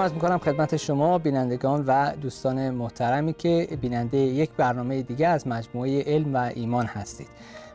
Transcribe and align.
سلام 0.00 0.08
عرض 0.12 0.22
می‌کنم 0.22 0.38
خدمت 0.38 0.76
شما 0.76 1.18
بینندگان 1.18 1.84
و 1.86 2.16
دوستان 2.16 2.70
محترمی 2.70 3.32
که 3.32 3.78
بیننده 3.80 4.16
یک 4.16 4.50
برنامه 4.50 5.02
دیگه 5.02 5.28
از 5.28 5.46
مجموعه 5.46 6.02
علم 6.02 6.34
و 6.34 6.50
ایمان 6.54 6.86
هستید. 6.86 7.28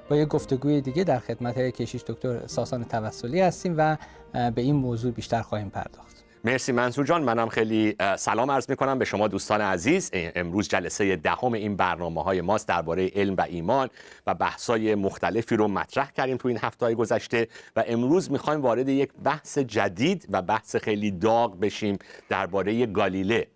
با 0.10 0.16
یک 0.16 0.28
گفتگوی 0.28 0.82
دیگه 0.82 1.04
در 1.04 1.20
خدمت 1.20 1.60
کشیش 1.60 2.04
دکتر 2.08 2.48
ساسان 2.48 2.84
توسلی 2.84 3.42
هستیم 3.42 3.74
و 3.78 3.98
به 4.34 4.62
این 4.62 4.76
موضوع 4.76 5.12
بیشتر 5.12 5.42
خواهیم 5.42 5.70
پرداخت. 5.70 6.24
مرسی 6.46 6.72
منصور 6.72 7.06
جان. 7.06 7.24
منم 7.24 7.50
خیلی 7.50 7.96
سلام 8.18 8.52
عرض 8.52 8.70
می 8.70 8.76
کنم 8.76 9.00
به 9.00 9.06
شما 9.06 9.28
دوستان 9.28 9.62
عزیز. 9.62 10.12
امروز 10.14 10.68
جلسه 10.70 11.16
دهم 11.16 11.54
این 11.54 11.76
برنامه 11.76 12.24
های 12.24 12.42
ماست 12.42 12.68
درباره 12.68 13.12
علم 13.16 13.36
و 13.36 13.42
ایمان 13.42 13.90
و 14.28 14.34
بحثای 14.34 14.96
مختلفی 14.96 15.56
رو 15.56 15.68
مطرح 15.68 16.12
کردیم 16.12 16.38
تو 16.38 16.48
این 16.48 16.58
هفته 16.62 16.86
های 16.86 16.96
گذشته 16.96 17.48
و 17.76 17.84
امروز 17.88 18.32
می‌خوایم 18.32 18.62
وارد 18.62 18.90
یک 18.90 19.10
بحث 19.24 19.58
جدید 19.58 20.28
و 20.30 20.42
بحث 20.42 20.76
خیلی 20.76 21.12
داغ 21.12 21.60
بشیم 21.60 22.00
درباره 22.30 22.86
گالیله 22.86 23.48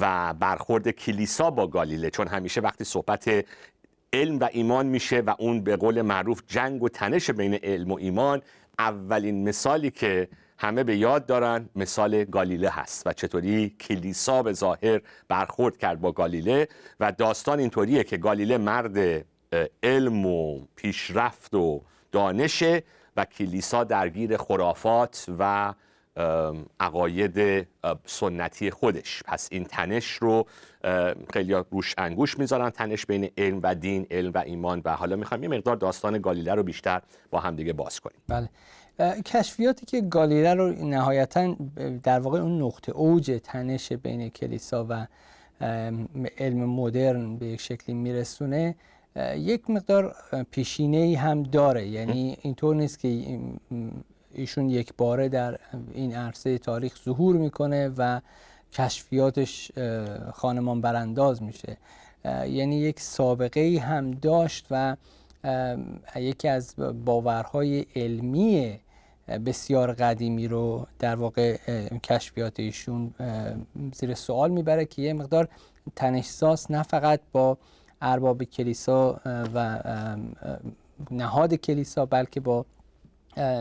و 0.00 0.34
برخورد 0.34 0.90
کلیسا 0.90 1.50
با 1.50 1.66
گالیله. 1.66 2.10
چون 2.10 2.28
همیشه 2.28 2.60
وقتی 2.60 2.84
صحبت 2.84 3.44
علم 4.12 4.38
و 4.38 4.48
ایمان 4.52 4.86
میشه 4.86 5.20
و 5.20 5.34
اون 5.38 5.60
به 5.60 5.76
قول 5.76 6.02
معروف 6.02 6.42
جنگ 6.46 6.82
و 6.82 6.88
تنش 6.88 7.30
بین 7.30 7.54
علم 7.54 7.92
و 7.92 7.96
ایمان 7.96 8.42
اولین 8.78 9.48
مثالی 9.48 9.90
که 9.90 10.28
همه 10.58 10.84
به 10.84 10.96
یاد 10.96 11.26
دارن. 11.26 11.68
مثال 11.76 12.24
گالیله 12.24 12.70
هست 12.70 13.06
و 13.06 13.12
چطوری 13.12 13.76
کلیسا 13.80 14.42
به 14.42 14.52
ظاهر 14.52 15.00
برخورد 15.28 15.76
کرد 15.76 16.00
با 16.00 16.12
گالیله 16.12 16.68
و 17.00 17.12
داستان 17.12 17.58
اینطوریه 17.58 18.04
که 18.04 18.16
گالیله 18.16 18.58
مرد 18.58 19.24
علم 19.82 20.26
و 20.26 20.66
پیشرفت 20.76 21.54
و 21.54 21.82
دانشه 22.12 22.82
و 23.16 23.24
کلیسا 23.24 23.84
درگیر 23.84 24.36
خرافات 24.36 25.26
و 25.38 25.74
عقاید 26.80 27.68
سنتی 28.06 28.70
خودش. 28.70 29.22
پس 29.26 29.48
این 29.52 29.64
تنش 29.64 30.10
رو 30.10 30.46
خیلی 31.32 31.54
روش 31.54 31.94
انگوش 31.98 32.38
می‌ذارن 32.38 32.70
تنش 32.70 33.06
بین 33.06 33.30
علم 33.38 33.60
و 33.62 33.74
دین 33.74 34.06
علم 34.10 34.30
و 34.34 34.38
ایمان. 34.38 34.82
و 34.84 34.96
حالا 34.96 35.16
می‌خوایم 35.16 35.42
یه 35.42 35.48
مقدار 35.48 35.76
داستان 35.76 36.18
گالیله 36.18 36.54
رو 36.54 36.62
بیشتر 36.62 37.02
با 37.30 37.40
هم 37.40 37.56
دیگه 37.56 37.72
باز 37.72 38.00
کنیم. 38.00 38.18
بله. 38.28 38.48
کشفیاتی 39.24 39.86
که 39.86 40.00
گالیله 40.00 40.54
رو 40.54 40.86
نهایتا 40.86 41.56
در 42.02 42.20
واقع 42.20 42.38
اون 42.38 42.62
نقطه 42.62 42.92
اوج 42.92 43.40
تنش 43.44 43.92
بین 43.92 44.28
کلیسا 44.28 44.86
و 44.88 45.06
علم 46.38 46.64
مدرن 46.64 47.36
به 47.36 47.46
یک 47.46 47.60
شکلی 47.60 47.94
میرسونه 47.94 48.74
یک 49.36 49.70
مقدار 49.70 50.14
پیشینه 50.50 50.96
ای 50.96 51.14
هم 51.14 51.42
داره. 51.42 51.88
یعنی 51.88 52.36
اینطور 52.42 52.76
نیست 52.76 52.98
که 52.98 53.38
ایشون 54.34 54.70
یک 54.70 54.92
باره 54.96 55.28
در 55.28 55.58
این 55.94 56.14
عرصه 56.14 56.58
تاریخ 56.58 56.96
ظهور 57.04 57.36
می‌کنه 57.36 57.90
و 57.96 58.20
کشفیاتش 58.72 59.72
خانمان 60.32 60.80
برانداز 60.80 61.42
میشه. 61.42 61.76
یعنی 62.48 62.76
یک 62.76 63.00
سابقه 63.00 63.60
ای 63.60 63.76
هم 63.76 64.10
داشت 64.10 64.66
و 64.70 64.96
یکی 66.16 66.48
از 66.48 66.74
باورهای 67.04 67.86
علمی 67.96 68.78
بسیار 69.28 69.92
قدیمی 69.92 70.48
رو 70.48 70.86
در 70.98 71.14
واقع 71.14 71.56
کشفیات 72.04 72.60
ایشون 72.60 73.14
زیر 73.94 74.14
سوال 74.14 74.50
می‌بره 74.50 74.84
که 74.84 75.02
یه 75.02 75.12
مقدار 75.12 75.48
تنشساس 75.96 76.70
نه 76.70 76.82
فقط 76.82 77.20
با 77.32 77.58
ارباب 78.00 78.44
کلیسا 78.44 79.20
و 79.54 79.78
نهاد 81.10 81.54
کلیسا 81.54 82.06
بلکه 82.06 82.40
با 82.40 82.66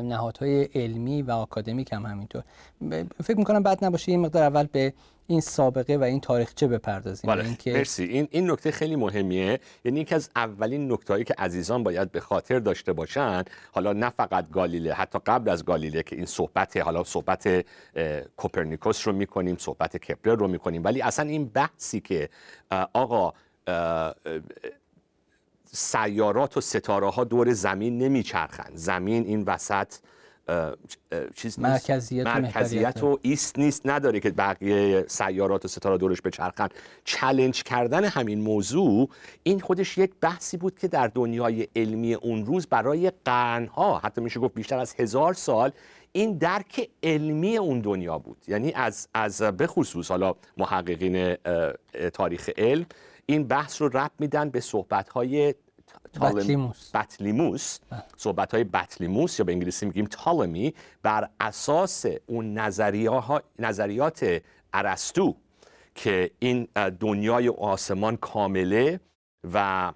نهادهای 0.04 0.64
علمی 0.64 1.22
و 1.22 1.32
آکادمیک 1.32 1.94
هم 1.94 2.06
همینطور. 2.06 2.44
فکر 3.24 3.38
می‌کنم 3.38 3.64
بعد 3.64 3.86
نباشه 3.86 4.12
یه 4.12 4.18
مقدار 4.18 4.44
اول 4.44 4.68
به 4.72 4.94
این 5.28 5.42
سابقه 5.42 5.98
و 5.98 6.04
این 6.04 6.20
تاریخچه 6.20 6.68
بپردازیم. 6.68 7.32
بله. 7.32 7.46
این 7.46 7.56
که... 7.56 7.74
مرسی. 7.74 8.04
این 8.04 8.28
این 8.32 8.52
نکته 8.52 8.72
خیلی 8.72 8.96
مهمیه. 8.96 9.60
یعنی 9.86 10.00
یکی 10.00 10.16
از 10.16 10.30
اولین 10.36 10.92
نکتهایی 10.92 11.24
که 11.24 11.36
عزیزان 11.38 11.84
باید 11.84 12.12
به 12.12 12.20
خاطر 12.20 12.60
داشته 12.60 12.94
باشن 12.94 13.44
حالا 13.72 13.94
نه 13.94 14.10
فقط 14.10 14.50
گالیله 14.50 14.94
حتی 14.94 15.20
قبل 15.26 15.50
از 15.50 15.66
گالیله 15.66 16.04
که 16.04 16.16
این 16.16 16.26
صحبت 16.26 16.78
حالا 16.78 17.04
صحبت 17.04 17.66
کوپرنیکوس 18.38 19.08
رو 19.08 19.14
می‌کنیم 19.14 19.58
صحبت 19.60 19.98
کپلر 19.98 20.36
رو 20.36 20.48
می‌کنیم. 20.48 20.84
ولی 20.84 21.02
اصلا 21.02 21.30
این 21.30 21.46
بحثی 21.46 22.00
که 22.00 22.30
آقا 22.94 23.34
سیارات 25.72 26.58
و 26.58 26.62
ستاره 26.62 27.10
ها 27.10 27.24
دور 27.24 27.54
زمین 27.54 27.98
نمیچرخن. 27.98 28.70
زمین 28.74 29.26
این 29.26 29.44
وسط 29.44 29.94
چیز 31.36 31.60
مرکزیت, 31.60 32.28
مرکزیت 32.28 33.04
و 33.04 33.20
ایست 33.22 33.60
نیست 33.60 33.82
نداره 33.86 34.20
که 34.20 34.32
بقیه 34.32 35.06
سیارات 35.08 35.66
و 35.66 35.68
ستاره 35.68 35.98
دورش 35.98 36.22
بچرخن 36.22 36.68
challenge 37.04 37.64
کردن 37.64 38.06
همین 38.06 38.42
موضوع 38.42 39.10
این 39.44 39.60
خودش 39.60 39.98
یک 39.98 40.12
بحثی 40.22 40.58
بود 40.58 40.80
که 40.80 40.88
در 40.88 41.08
دنیای 41.08 41.68
علمی 41.76 42.14
اون 42.14 42.46
روز 42.46 42.68
برای 42.68 43.12
قرنها 43.26 44.00
حتی 44.00 44.22
میشه 44.22 44.40
گفت 44.40 44.54
بیشتر 44.54 44.78
از 44.78 44.96
هزار 45.00 45.34
سال 45.34 45.72
این 46.12 46.38
درک 46.38 46.90
علمی 47.04 47.58
اون 47.58 47.80
دنیا 47.80 48.18
بود. 48.18 48.38
یعنی 48.48 48.74
از 48.74 49.08
از 49.14 49.42
بخصوص 49.42 50.12
حالا 50.12 50.36
محققین 50.58 51.38
تاریخ 52.14 52.50
علم 52.58 52.86
این 53.26 53.48
بحث 53.48 53.82
رو 53.82 53.88
ربط 53.88 54.12
میدن 54.20 54.50
به 54.50 54.60
صحبت 54.60 55.10
بطلیموس. 56.20 56.92
بطلیموس. 56.96 57.80
صحبت 58.18 58.54
های 58.54 58.64
بطلیموس 58.64 59.40
یا 59.40 59.46
به 59.46 59.52
انگلیسی 59.52 59.86
میگیم 59.86 60.06
تالمی 60.06 60.74
بر 61.04 61.30
اساس 61.40 62.06
اون 62.26 62.58
نظریات 63.60 64.42
ارسطو 64.74 65.36
که 65.96 66.32
این 66.40 66.68
دنیای 67.00 67.50
آسمان 67.50 68.18
کامله 68.18 69.00
و 69.54 69.94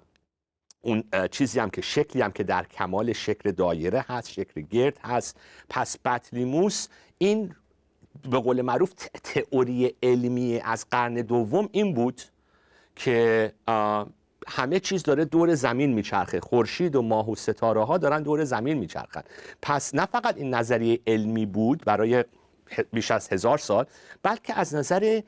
اون 0.80 1.04
چیزی 1.30 1.60
هم 1.60 1.70
که 1.70 1.80
شکلی 1.80 2.22
هم 2.22 2.32
که 2.32 2.42
در 2.44 2.64
کمال 2.64 3.12
شکل 3.12 3.50
دایره 3.50 4.04
هست 4.08 4.30
شکل 4.30 4.60
گرد 4.60 4.98
هست. 5.02 5.40
پس 5.68 5.98
بطلیموس 6.04 6.88
این 7.18 7.54
به 8.30 8.38
قول 8.38 8.62
معروف 8.62 8.92
تئوری 9.24 9.94
علمی 10.02 10.60
از 10.60 10.86
قرن 10.90 11.14
دوم 11.14 11.68
این 11.72 11.94
بود 11.94 12.22
که 12.96 13.52
همه 14.48 14.80
چیز 14.80 15.02
داره 15.02 15.24
دور 15.24 15.54
زمین 15.54 15.92
میچرخه. 15.92 16.40
خورشید 16.40 16.96
و 16.96 17.02
ماه 17.02 17.30
و 17.30 17.34
ستاره 17.34 17.84
ها 17.84 17.98
دارن 17.98 18.22
دور 18.22 18.44
زمین 18.44 18.78
میچرخن. 18.78 19.22
پس 19.62 19.94
نه 19.94 20.06
فقط 20.06 20.36
این 20.36 20.54
نظریه 20.54 21.00
علمی 21.06 21.46
بود 21.46 21.82
برای 21.86 22.24
بیش 22.92 23.10
از 23.10 23.28
هزار 23.28 23.58
سال 23.58 23.86
بلکه 24.22 24.58
از 24.58 24.74
نظر 24.74 25.20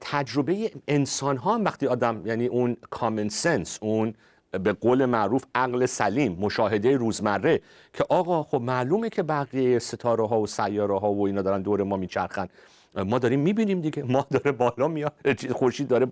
تجربه 0.00 0.70
انسان 0.88 1.36
ها 1.36 1.60
وقتی 1.64 1.86
آدم 1.86 2.26
یعنی 2.26 2.46
اون 2.46 2.76
کامن 2.90 3.28
سنس 3.28 3.78
اون 3.82 4.14
به 4.50 4.72
قول 4.72 5.04
معروف 5.04 5.44
عقل 5.54 5.86
سلیم 5.86 6.32
مشاهده 6.40 6.96
روزمره 6.96 7.60
که 7.92 8.04
آقا 8.08 8.42
خب 8.42 8.60
معلومه 8.60 9.08
که 9.08 9.22
بقیه 9.22 9.78
ستاره 9.78 10.26
ها 10.26 10.40
و 10.40 10.46
سیاره 10.46 10.98
ها 10.98 11.12
و 11.12 11.26
اینا 11.26 11.42
دارن 11.42 11.62
دور 11.62 11.82
ما 11.82 11.96
میچرخن. 11.96 12.48
ما 12.94 13.18
داریم 13.18 13.40
می‌بینیم 13.40 13.80
دیگه. 13.80 14.02
ما 14.02 14.26
داره 14.30 14.52
بالا 14.52 14.88
میاد 14.88 15.12
خورشید 15.52 15.88
داره 15.88 16.06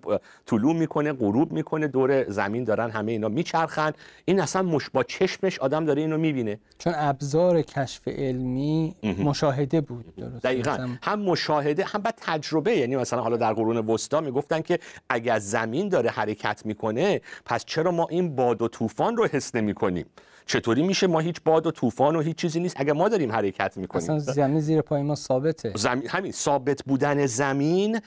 طلوع 0.45 0.75
می‌کنه 0.75 1.13
غروب 1.13 1.51
می‌کنه 1.51 1.87
دور 1.87 2.29
زمین 2.29 2.63
دارن 2.63 2.89
همه 2.89 3.11
اینا 3.11 3.29
میچرخن. 3.29 3.91
این 4.25 4.39
اصلا 4.39 4.61
مش 4.61 4.89
با 4.89 5.03
چشمش 5.03 5.59
آدم 5.59 5.85
داره 5.85 6.01
اینو 6.01 6.17
می‌بینه. 6.17 6.59
چون 6.77 6.93
ابزار 6.95 7.61
کشف 7.61 8.07
علمی 8.07 8.95
مشاهده 9.03 9.81
بود 9.81 10.15
درست 10.15 10.43
دقیقا. 10.43 10.89
هم 11.03 11.19
مشاهده 11.19 11.83
هم 11.85 12.01
بعد 12.01 12.17
تجربه. 12.21 12.77
یعنی 12.77 12.95
مثلا 12.95 13.21
حالا 13.21 13.37
در 13.37 13.53
قرون 13.53 13.77
وسطا 13.77 14.21
می‌گفتن 14.21 14.61
که 14.61 14.79
اگر 15.09 15.39
زمین 15.39 15.89
داره 15.89 16.09
حرکت 16.09 16.65
می‌کنه 16.65 17.21
پس 17.45 17.65
چرا 17.65 17.91
ما 17.91 18.07
این 18.09 18.35
باد 18.35 18.61
و 18.61 18.67
طوفان 18.67 19.17
رو 19.17 19.27
حس 19.27 19.55
نمی‌کنیم؟ 19.55 20.05
چطوری 20.45 20.83
میشه 20.83 21.07
ما 21.07 21.19
هیچ 21.19 21.35
باد 21.45 21.67
و 21.67 21.71
طوفان 21.71 22.15
و 22.15 22.21
هیچ 22.21 22.35
چیزی 22.35 22.59
نیست؟ 22.59 22.79
اگر 22.79 22.93
ما 22.93 23.09
داریم 23.09 23.31
حرکت 23.31 23.77
می‌کنیم. 23.77 24.03
اصلا 24.03 24.19
زمین 24.19 24.59
زیر 24.59 24.81
پای 24.81 25.01
ما 25.01 25.15
ثابته. 25.15 25.73
زمین 25.75 26.09
همین 26.09 26.31
ثابت 26.31 26.83
بودن 26.83 27.25
زمین 27.25 28.01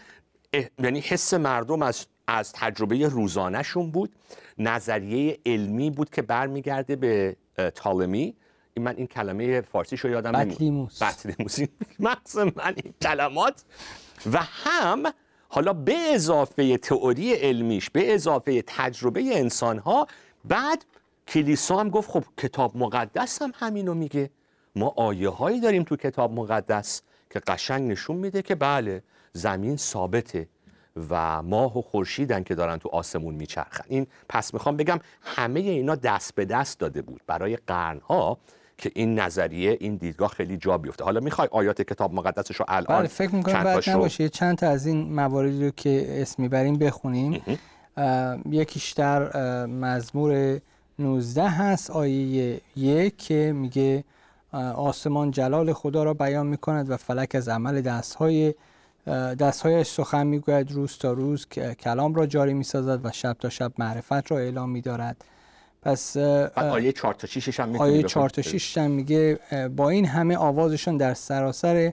یعنی 0.79 1.01
حس 1.01 1.35
مردم 1.35 1.83
از 1.83 2.07
از 2.29 2.53
تجربه 2.53 3.09
روزانهشون 3.09 3.91
بود. 3.91 4.13
نظریه 4.59 5.39
علمی 5.47 5.91
بود 5.91 6.11
که 6.11 6.23
برمیگرده 6.23 6.97
به 6.97 7.37
تالمی 7.75 8.35
این 8.75 8.85
من 8.85 8.97
این 8.97 9.07
کلمه 9.07 9.61
فارسی 9.61 9.97
شو 9.97 10.09
یادم 10.09 10.33
بطلیموس. 10.33 11.03
بطلیموس. 11.03 11.59
من 12.57 12.75
این 12.77 12.95
کلمات. 13.03 13.65
و 14.33 14.39
هم 14.43 15.03
حالا 15.49 15.73
به 15.73 15.95
اضافه 15.95 16.79
تئوری 16.79 17.35
علمیش 17.35 17.91
به 17.91 18.15
اضافه 18.15 18.63
تجربه 18.67 19.39
انسان 19.39 19.79
ها 19.79 20.07
بعد 20.45 20.85
کلیسا 21.29 21.81
هم 21.81 21.89
گفت 21.89 22.11
خب 22.11 22.25
کتاب 22.39 22.77
مقدس 22.77 23.43
هم 23.43 23.53
همینو 23.55 23.95
میگه. 23.95 24.31
ما 24.77 24.95
آیه 24.97 25.29
هایی 25.29 25.61
داریم 25.61 25.83
تو 25.83 25.97
کتاب 25.97 26.33
مقدس 26.33 27.03
که 27.31 27.41
قشنگ 27.41 27.91
نشون 27.91 28.17
میده 28.17 28.43
که 28.43 28.55
بله 28.55 29.03
زمین 29.33 29.77
ثابته 29.77 30.49
و 31.11 31.43
ماه 31.43 31.79
و 31.79 31.83
خورشیدن 31.83 32.43
که 32.43 32.55
دارن 32.55 32.77
تو 32.77 32.89
آسمون 32.89 33.35
میچرخن. 33.35 33.85
این 33.89 34.07
پس 34.29 34.55
می‌خوام 34.55 34.77
بگم 34.77 34.99
همه 35.23 35.61
اینا 35.61 35.95
دست 35.95 36.35
به 36.35 36.45
دست 36.45 36.79
داده 36.79 37.03
بود 37.03 37.21
برای 37.27 37.59
قرنها 37.67 38.39
که 38.79 38.91
این 38.95 39.19
نظریه 39.19 39.77
این 39.81 39.97
دیدگاه 39.97 40.29
خیلی 40.29 40.57
جا 40.57 40.79
بیفته. 40.79 41.05
حالا 41.05 41.21
می‌خوای 41.21 41.49
آیات 41.51 41.83
کتاب 41.83 42.15
مقدسش 42.15 42.57
رو 42.57 42.65
الان 42.69 42.99
بله 42.99 43.09
فکر 43.09 43.35
می‌کنم 43.35 43.65
بعد 43.65 43.91
نباشه. 43.91 44.29
چند 44.29 44.59
تا 44.59 44.69
از 44.69 44.87
این 44.87 45.13
مواردی 45.13 45.65
رو 45.65 45.71
که 45.71 46.23
اسم 46.23 46.43
می‌بریم 46.43 46.79
بخونیم. 46.79 47.43
یکیش 48.51 48.93
در 48.93 49.37
مزمور 49.67 50.61
19 50.99 51.49
هست 51.49 51.91
آیه 51.91 52.61
یک 52.77 53.19
که 53.19 53.53
میگه 53.57 54.05
آسمان 54.75 55.31
جلال 55.31 55.73
خدا 55.73 56.05
را 56.05 56.15
بیان 56.15 56.47
می‌کند 56.47 56.91
و 56.91 56.97
فلک 56.97 57.35
از 57.35 57.49
عمل 57.49 57.81
دستهای 57.81 58.55
دستهایش 59.39 59.89
سخن 59.89 60.27
می‌گوید 60.27 60.73
روز 60.73 60.99
تا 60.99 61.13
روز 61.13 61.47
کلام 61.81 62.15
را 62.15 62.27
جاری 62.27 62.55
می‌سازد 62.55 63.01
و 63.07 63.13
شب 63.13 63.37
تا 63.41 63.49
شب 63.49 63.73
معرفت 63.79 64.31
را 64.31 64.39
اعلام 64.39 64.71
میدارد. 64.71 65.25
پس 65.83 66.17
آیه 66.57 66.93
4 66.93 67.15
تا 67.15 67.27
6 67.27 67.61
هم 67.61 67.77
آیه 67.77 68.03
4 68.03 68.31
تا 68.31 68.43
6 68.43 68.79
هم 68.79 68.91
میگه 68.91 69.39
با 69.77 69.91
این 69.91 70.07
همه 70.07 70.37
آوازشان 70.37 70.97
در 70.97 71.15
سراسر 71.15 71.93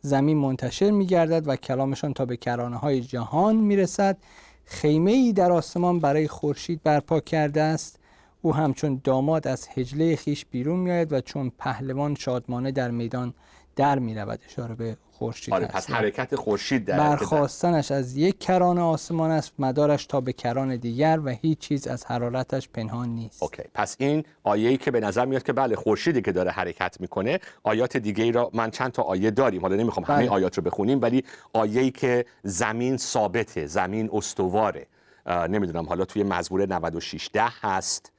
زمین 0.00 0.36
منتشر 0.36 0.90
میگردد 0.90 1.48
و 1.48 1.56
کلامشان 1.56 2.12
تا 2.12 2.24
به 2.24 2.36
کرانه 2.36 2.76
های 2.76 3.00
جهان 3.00 3.56
می‌رسد. 3.56 4.16
خیمه 4.64 5.10
ای 5.10 5.32
در 5.32 5.52
آسمان 5.52 6.00
برای 6.00 6.28
خورشید 6.28 6.82
برپا 6.82 7.20
کرده 7.20 7.62
است. 7.62 7.98
او 8.46 8.54
همچون 8.54 9.00
داماد 9.04 9.48
از 9.48 9.68
هجله 9.74 10.16
خیش 10.16 10.46
بیرون 10.46 10.78
میآید 10.78 11.12
و 11.12 11.20
چون 11.20 11.52
پهلوان 11.58 12.14
شادمانه 12.14 12.72
در 12.72 12.90
میدان 12.90 13.34
در 13.76 13.98
می 13.98 14.14
رود 14.14 14.40
اشاره 14.46 14.74
به 14.74 14.96
خورشید 15.12 15.54
آره 15.54 15.66
پس 15.66 15.90
حرکت 15.90 16.34
خورشید 16.36 16.84
در 16.84 16.98
برخواستنش 16.98 17.90
از 17.90 18.16
یک 18.16 18.38
کران 18.38 18.78
آسمان 18.78 19.30
است 19.30 19.52
مدارش 19.58 20.06
تا 20.06 20.20
به 20.20 20.32
کران 20.32 20.76
دیگر 20.76 21.20
و 21.24 21.28
هیچ 21.28 21.58
چیز 21.58 21.86
از 21.86 22.04
حرارتش 22.04 22.68
پنهان 22.68 23.08
نیست. 23.08 23.42
اوکی 23.42 23.62
پس 23.74 23.96
این 23.98 24.24
آیه‌ای 24.44 24.76
که 24.76 24.90
به 24.90 25.00
نظر 25.00 25.24
میاد 25.24 25.42
که 25.42 25.52
بله 25.52 25.76
خورشیدی 25.76 26.22
که 26.22 26.32
داره 26.32 26.50
حرکت 26.50 27.00
می‌کنه 27.00 27.40
آیات 27.62 27.96
دیگه 27.96 28.24
ای 28.24 28.32
را 28.32 28.50
من 28.54 28.70
چند 28.70 28.92
تا 28.92 29.02
آیه 29.02 29.30
داریم. 29.30 29.62
حالا 29.62 29.76
نمی‌خوام 29.76 30.06
بله. 30.08 30.16
همه 30.16 30.28
آیات 30.28 30.56
رو 30.56 30.62
بخونیم 30.62 31.02
ولی 31.02 31.24
آیه‌ای 31.52 31.90
که 31.90 32.24
زمین 32.42 32.96
ثابته 32.96 33.66
زمین 33.66 34.10
استواره. 34.12 34.86
نمی‌دونم 35.26 35.86
حالا 35.86 36.04
توی 36.04 36.22
مزمور 36.22 36.66
96 36.66 37.30
ده 37.32 37.48
هست. 37.60 38.12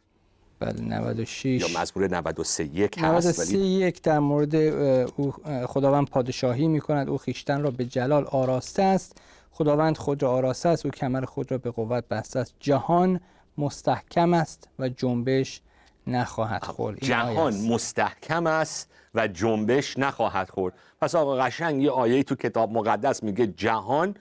بله 0.59 0.81
96 0.81 1.45
یا 1.45 1.81
مزمور 1.81 2.07
93 2.07 2.65
یک 2.65 2.97
هست 2.97 3.39
93 3.39 3.57
یک 3.57 4.01
در 4.01 4.19
مورد 4.19 4.55
او 4.55 5.31
خداوند 5.67 6.09
پادشاهی 6.09 6.67
می 6.67 6.79
کند 6.81 7.09
او 7.09 7.17
خیشتن 7.17 7.61
را 7.61 7.71
به 7.71 7.85
جلال 7.85 8.25
آراسته 8.25 8.83
است. 8.83 9.17
خداوند 9.51 9.97
خود 9.97 10.23
را 10.23 10.31
آراسته 10.31 10.69
است. 10.69 10.85
او 10.85 10.91
کمر 10.91 11.25
خود 11.25 11.51
را 11.51 11.57
به 11.57 11.71
قوت 11.71 12.07
بسته 12.07 12.39
است. 12.39 12.53
جهان 12.59 13.19
مستحکم 13.57 14.33
است 14.33 14.67
و 14.79 14.89
جنبش 14.89 15.61
نخواهد 16.07 16.63
خورد. 16.63 16.99
جهان 16.99 17.53
مستحکم 17.53 18.47
است 18.47 18.89
و 19.15 19.27
جنبش 19.27 19.97
نخواهد 19.97 20.49
خورد. 20.49 20.73
پس 21.01 21.15
آقا 21.15 21.35
قشنگ 21.35 21.83
یه 21.83 21.91
آیه 21.91 22.23
تو 22.23 22.35
کتاب 22.35 22.71
مقدس 22.71 23.23
میگه 23.23 23.47
جهان 23.47 24.15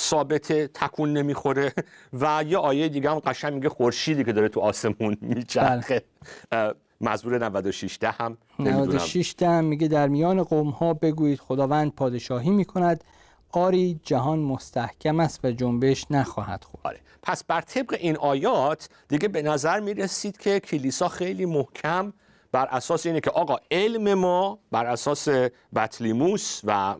ثابت 0.00 0.52
تکون 0.52 1.12
نمی‌خوره. 1.12 1.72
و 2.12 2.44
یه 2.46 2.58
آیه 2.58 2.88
دیگه 2.88 3.10
هم 3.10 3.18
قشنگ 3.18 3.54
میگه 3.54 3.68
خورشیدی 3.68 4.24
که 4.24 4.32
داره 4.32 4.48
تو 4.48 4.60
آسمون 4.60 5.16
میچرخه. 5.20 6.02
بله. 6.50 6.74
مزبور 7.00 7.38
96 7.44 7.98
ده 8.00 8.10
هم. 8.10 8.38
96 8.58 9.34
ده 9.38 9.48
هم 9.48 9.64
میگه 9.64 9.88
در 9.88 10.08
میان 10.08 10.42
قوم 10.42 10.68
ها 10.68 10.94
بگویید 10.94 11.40
خداوند 11.40 11.94
پادشاهی 11.94 12.50
می‌کند. 12.50 13.04
آری 13.52 14.00
جهان 14.02 14.38
مستحکم 14.38 15.20
است 15.20 15.44
و 15.44 15.50
جنبش 15.50 16.06
نخواهد 16.10 16.64
خورد. 16.64 16.86
آره. 16.86 17.00
پس 17.22 17.44
بر 17.44 17.60
طبق 17.60 17.96
این 18.00 18.16
آیات 18.16 18.88
دیگه 19.08 19.28
به 19.28 19.42
نظر 19.42 19.80
می‌رسید 19.80 20.38
که 20.38 20.60
کلیسا 20.60 21.08
خیلی 21.08 21.46
محکم 21.46 22.12
بر 22.52 22.66
اساس 22.70 23.06
اینه 23.06 23.20
که 23.20 23.30
آقا 23.30 23.56
علم 23.70 24.14
ما 24.14 24.58
بر 24.70 24.86
اساس 24.86 25.28
بطلیموس 25.74 26.60
و 26.64 26.96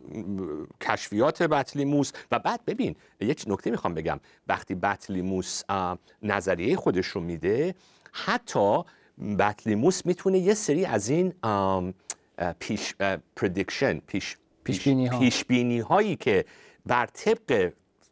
کشفیات 0.81 1.43
بطلیموس 1.43 2.11
و 2.31 2.39
بعد 2.39 2.65
ببین 2.65 2.95
یک 3.19 3.43
نکته 3.47 3.71
می‌خوام 3.71 3.93
بگم. 3.93 4.19
وقتی 4.47 4.75
بطلیموس 4.75 5.61
نظریه 6.23 6.75
خودش 6.75 7.07
رو 7.07 7.21
میده 7.21 7.75
حتی 8.11 8.83
بطلیموس 9.39 10.05
می‌تونه 10.05 10.39
یه 10.39 10.53
سری 10.53 10.85
از 10.85 11.09
این 11.09 11.33
پیش 12.59 12.95
پردیکشن 13.35 13.99
پیش 13.99 14.37
پیش 15.19 15.45
بینی 15.45 15.79
هایی 15.79 16.15
که 16.15 16.45
بر 16.85 17.05
طبق 17.05 17.71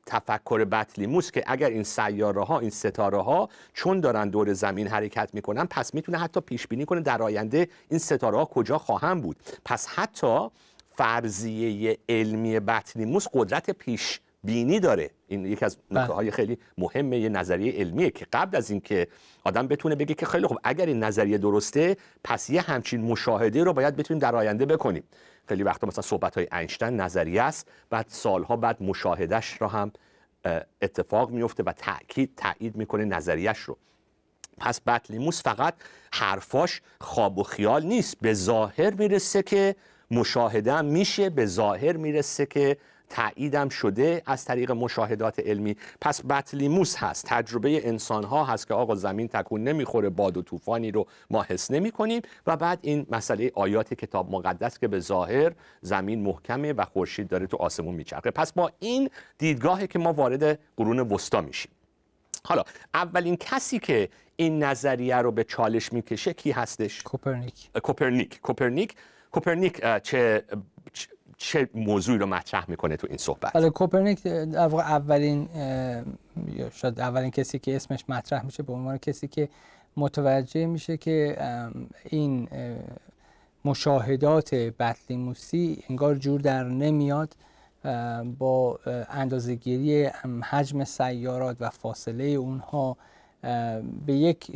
تفکر 0.09 0.65
بطلیموس 0.65 1.31
که 1.31 1.43
اگر 1.47 1.69
این 1.69 1.83
سیاره 1.83 2.43
ها 2.43 2.59
این 2.59 2.69
ستاره 2.69 3.21
ها 3.21 3.49
چون 3.73 3.99
دارن 3.99 4.29
دور 4.29 4.53
زمین 4.53 4.87
حرکت 4.87 5.29
می‌کنن 5.33 5.65
پس 5.65 5.93
می‌تونه 5.93 6.17
حتی 6.17 6.41
پیش 6.41 6.67
بینی 6.67 6.85
کنه 6.85 7.01
در 7.01 7.21
آینده 7.21 7.67
این 7.89 7.99
ستاره 7.99 8.37
ها 8.37 8.45
کجا 8.45 8.77
خواهم 8.77 9.21
بود. 9.21 9.35
پس 9.65 9.87
حتی 9.87 10.47
فرضیه 10.91 11.97
علمی 12.09 12.59
بطلیموس 12.59 13.27
قدرت 13.33 13.71
پیش 13.71 14.19
بینی 14.43 14.79
داره. 14.79 15.09
این 15.27 15.45
یکی 15.45 15.65
از 15.65 15.77
بله. 15.77 16.01
نکته 16.01 16.13
های 16.13 16.31
خیلی 16.31 16.57
مهمه 16.77 17.19
یه 17.19 17.29
نظریه 17.29 17.79
علمیه 17.79 18.09
که 18.09 18.27
قبل 18.33 18.57
از 18.57 18.71
اینکه 18.71 19.07
آدم 19.43 19.67
بتونه 19.67 19.95
بگه 19.95 20.13
که 20.13 20.25
خیلی 20.25 20.47
خوب 20.47 20.57
اگر 20.63 20.85
این 20.85 21.03
نظریه 21.03 21.37
درسته 21.37 21.97
پس 22.23 22.49
یه 22.49 22.61
همچین 22.61 23.01
مشاهده 23.01 23.63
رو 23.63 23.73
باید 23.73 23.95
بتونیم 23.95 24.19
در 24.19 24.35
آینده 24.35 24.65
بکنیم. 24.65 25.03
خیلی 25.47 25.63
وقتا 25.63 25.87
مثلا 25.87 26.01
صحبت 26.01 26.35
های 26.35 26.47
اینشتین 26.53 27.01
نظریه 27.01 27.41
است 27.41 27.67
بعد 27.89 28.05
سالها 28.09 28.55
بعد 28.55 28.83
مشاهدش 28.83 29.61
را 29.61 29.67
هم 29.67 29.91
اتفاق 30.81 31.29
میفته 31.29 31.63
و 31.63 31.71
تاکید 31.71 32.31
تایید 32.37 32.75
می‌کنه 32.75 33.05
نظریش 33.05 33.59
رو. 33.59 33.77
پس 34.57 34.81
بطلیموس 34.81 35.43
فقط 35.43 35.73
حرفاش 36.13 36.81
خواب 37.01 37.37
و 37.37 37.43
خیال 37.43 37.83
نیست. 37.83 38.17
به 38.21 38.33
ظاهر 38.33 38.93
می‌رسه 38.93 39.43
که 39.43 39.75
مشاهده 40.11 40.81
میشه 40.81 41.29
به 41.29 41.45
ظاهر 41.45 41.97
می‌رسه 41.97 42.45
که 42.45 42.77
تاییدم 43.09 43.69
شده 43.69 44.21
از 44.25 44.45
طریق 44.45 44.71
مشاهدات 44.71 45.39
علمی. 45.39 45.75
پس 46.01 46.21
بطلیموس 46.25 46.95
هست. 46.97 47.25
تجربه 47.27 47.87
انسان 47.87 48.23
ها 48.23 48.45
هست 48.45 48.67
که 48.67 48.73
آقا 48.73 48.95
زمین 48.95 49.27
تکون 49.27 49.63
نمی‌خوره 49.63 50.09
باد 50.09 50.37
و 50.37 50.41
طوفانی 50.41 50.91
رو 50.91 51.07
ما 51.29 51.43
حس 51.43 51.71
نمی 51.71 51.91
کنیم 51.91 52.21
و 52.47 52.57
بعد 52.57 52.79
این 52.81 53.05
مسئله 53.11 53.51
آیات 53.55 53.93
کتاب 53.93 54.31
مقدس 54.31 54.79
که 54.79 54.87
به 54.87 54.99
ظاهر 54.99 55.51
زمین 55.81 56.21
محکمه 56.21 56.73
و 56.73 56.85
خورشید 56.85 57.27
داره 57.27 57.47
تو 57.47 57.57
آسمون 57.57 57.95
میچرخه. 57.95 58.31
پس 58.31 58.53
با 58.53 58.71
این 58.79 59.09
دیدگاهی 59.37 59.87
که 59.87 59.99
ما 59.99 60.13
وارد 60.13 60.59
قرون 60.77 60.99
وسطا 60.99 61.41
میشیم. 61.41 61.71
حالا 62.45 62.63
اولین 62.93 63.35
کسی 63.35 63.79
که 63.79 64.09
این 64.35 64.63
نظریه 64.63 65.15
رو 65.15 65.31
به 65.31 65.43
چالش 65.43 65.93
می‌کشه 65.93 66.33
کی 66.33 66.51
هستش؟ 66.51 67.03
کوپرنیک. 67.03 67.69
کوپرنیک. 67.83 68.41
کوپرنیک. 68.41 68.95
کوپرنیک 69.31 69.81
چه 70.03 70.43
چه 71.41 71.69
موضوعی 71.73 72.17
رو 72.17 72.25
مطرح 72.25 72.65
می‌کنه 72.67 72.97
تو 72.97 73.07
این 73.09 73.17
صحبت؟ 73.17 73.53
بله 73.53 73.69
کوپرنیک 73.69 74.25
اولین 74.25 75.49
شاید 76.73 76.99
اولین 76.99 77.31
کسی 77.31 77.59
که 77.59 77.75
اسمش 77.75 78.03
مطرح 78.09 78.45
میشه 78.45 78.63
به 78.63 78.73
عنوان 78.73 78.97
کسی 78.97 79.27
که 79.27 79.49
متوجه 79.97 80.65
میشه 80.65 80.97
که 80.97 81.37
این 82.09 82.47
مشاهدات 83.65 84.55
بطلیموسی 84.55 85.83
انگار 85.89 86.15
جور 86.15 86.41
در 86.41 86.63
نمیاد 86.63 87.35
با 88.39 88.79
اندازهگیری 89.09 90.05
حجم 90.49 90.83
سیارات 90.83 91.57
و 91.59 91.69
فاصله 91.69 92.23
اونها 92.23 92.97
به 94.05 94.13
یک 94.13 94.51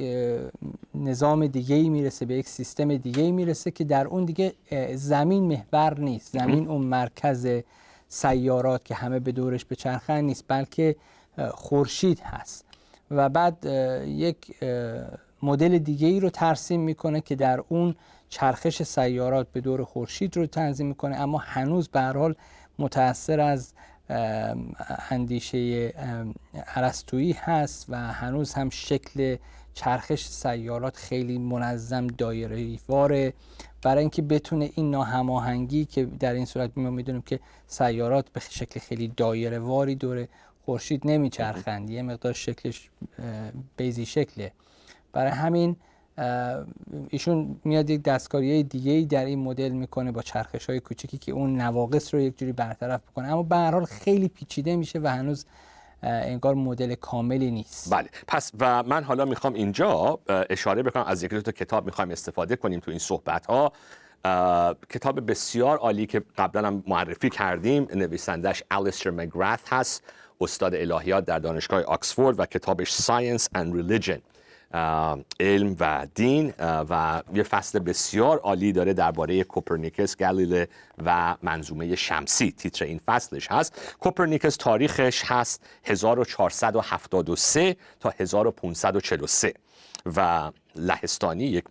نظام 0.95 1.47
دیگه 1.47 1.75
ای 1.75 1.89
می‌رسه 1.89 2.25
به 2.25 2.33
یک 2.33 2.47
سیستم 2.47 2.97
دیگه 2.97 3.23
ای 3.23 3.31
می‌رسه 3.31 3.71
که 3.71 3.83
در 3.83 4.07
اون 4.07 4.25
دیگه 4.25 4.53
زمین 4.95 5.43
محور 5.43 5.99
نیست. 5.99 6.33
زمین 6.39 6.67
اون 6.67 6.81
مرکز 6.81 7.47
سیارات 8.07 8.85
که 8.85 8.95
همه 8.95 9.19
به 9.19 9.31
دورش 9.31 9.65
به 9.65 9.75
چرخن 9.75 10.21
نیست 10.21 10.45
بلکه 10.47 10.95
خورشید 11.51 12.19
هست. 12.19 12.65
و 13.11 13.29
بعد 13.29 13.65
یک 14.07 14.63
مدل 15.43 15.77
دیگه 15.77 16.07
ای 16.07 16.19
رو 16.19 16.29
ترسیم 16.29 16.81
می‌کنه 16.81 17.21
که 17.21 17.35
در 17.35 17.63
اون 17.69 17.95
چرخش 18.29 18.83
سیارات 18.83 19.47
به 19.53 19.61
دور 19.61 19.83
خورشید 19.83 20.37
رو 20.37 20.45
تنظیم 20.45 20.87
می‌کنه 20.87 21.15
اما 21.15 21.37
هنوز 21.37 21.87
به 21.87 22.01
حال 22.01 22.35
متأثر 22.79 23.39
از 23.39 23.73
اندیشه 25.10 25.88
عرستویی 26.75 27.32
هست 27.32 27.86
و 27.89 27.96
هنوز 27.96 28.53
هم 28.53 28.70
شکل 28.70 29.38
چرخش 29.74 30.25
سیارات 30.25 30.98
خیلی 30.98 31.38
منظم 31.38 32.08
دایره 32.08 32.79
واره 32.89 33.34
برای 33.82 34.00
اینکه 34.00 34.22
بتونه 34.22 34.70
این 34.75 34.91
ناهماهنگی 34.91 35.86
که 35.86 36.05
در 36.05 36.34
این 36.34 36.46
صورت 36.46 36.72
ما 36.75 36.89
می‌دونیم 36.89 37.22
که 37.22 37.39
سیارات 37.67 38.29
به 38.29 38.39
شکل 38.39 38.79
خیلی 38.79 39.08
دایره 39.17 39.60
واری 39.60 39.96
دوره 39.96 40.27
خورشید 40.65 41.01
نمیچرخند 41.05 41.89
یه 41.89 42.01
مقدار 42.01 42.34
شکلش 42.34 42.89
بیزی 43.77 44.05
شکله. 44.05 44.51
برای 45.13 45.32
همین 45.32 45.75
ایشون 47.10 47.60
میاد 47.63 47.89
یک 47.89 48.03
دستکاری 48.03 48.63
دیگه 48.63 48.91
ای 48.91 49.05
در 49.05 49.25
این 49.25 49.39
مدل 49.39 49.70
می‌کنه 49.70 50.12
با 50.12 50.22
چرخش 50.22 50.70
های 50.70 50.79
کوچکی 50.79 51.17
که 51.17 51.32
اون 51.32 51.62
نواقص 51.62 52.13
رو 52.13 52.20
یک 52.20 52.38
جوری 52.38 52.51
برطرف 52.51 53.01
بکنه. 53.01 53.27
اما 53.27 53.43
به 53.43 53.55
هر 53.55 53.72
حال 53.72 53.86
خیلی 53.86 54.27
پیچیده 54.27 54.75
میشه 54.75 55.00
و 55.00 55.08
هنوز 55.08 55.46
انگار 56.03 56.55
مدل 56.55 56.96
کاملی 56.96 57.51
نیست. 57.51 57.93
بله. 57.93 58.10
پس 58.27 58.51
و 58.60 58.84
من 58.84 59.03
حالا 59.03 59.25
می‌خوام 59.25 59.53
اینجا 59.53 60.20
اشاره 60.50 60.84
بکنم 60.84 61.03
از 61.03 61.24
یک 61.24 61.32
دو 61.32 61.41
تا 61.41 61.51
کتاب 61.51 61.86
می‌خوایم 61.86 62.12
استفاده 62.12 62.55
کنیم 62.55 62.79
تو 62.79 62.91
این 62.91 63.00
صحبت 63.00 63.46
ها 63.46 63.72
کتاب 64.89 65.32
بسیار 65.32 65.77
عالی 65.77 66.05
که 66.05 66.24
قبلا 66.38 66.67
هم 66.67 66.84
معرفی 66.88 67.29
کردیم 67.29 67.88
نویسندش 67.96 68.63
الیستر 68.72 69.10
مگرث 69.10 69.60
هست 69.70 70.03
استاد 70.41 70.75
الهیات 70.75 71.25
در 71.25 71.39
دانشگاه 71.39 71.82
آکسفورد 71.84 72.39
و 72.39 72.46
کتابش 72.46 73.01
Science 73.01 73.43
and 73.58 73.74
Religion. 73.75 74.32
علم 75.39 75.75
و 75.79 76.07
دین 76.15 76.53
و 76.59 77.21
یه 77.33 77.43
فصل 77.43 77.79
بسیار 77.79 78.37
عالی 78.37 78.71
داره 78.71 78.93
درباره 78.93 79.43
کوپرنیکس 79.43 80.17
گالیله 80.17 80.67
و 81.05 81.35
منظومه 81.41 81.95
شمسی. 81.95 82.51
تیتر 82.51 82.85
این 82.85 82.99
فصلش 83.05 83.47
هست. 83.51 83.95
کوپرنیکس 83.99 84.55
تاریخش 84.55 85.23
هست 85.25 85.65
1473 85.83 87.75
تا 87.99 88.13
1543 88.19 89.53
و 90.15 90.51
لهستانی 90.75 91.43
یک 91.43 91.63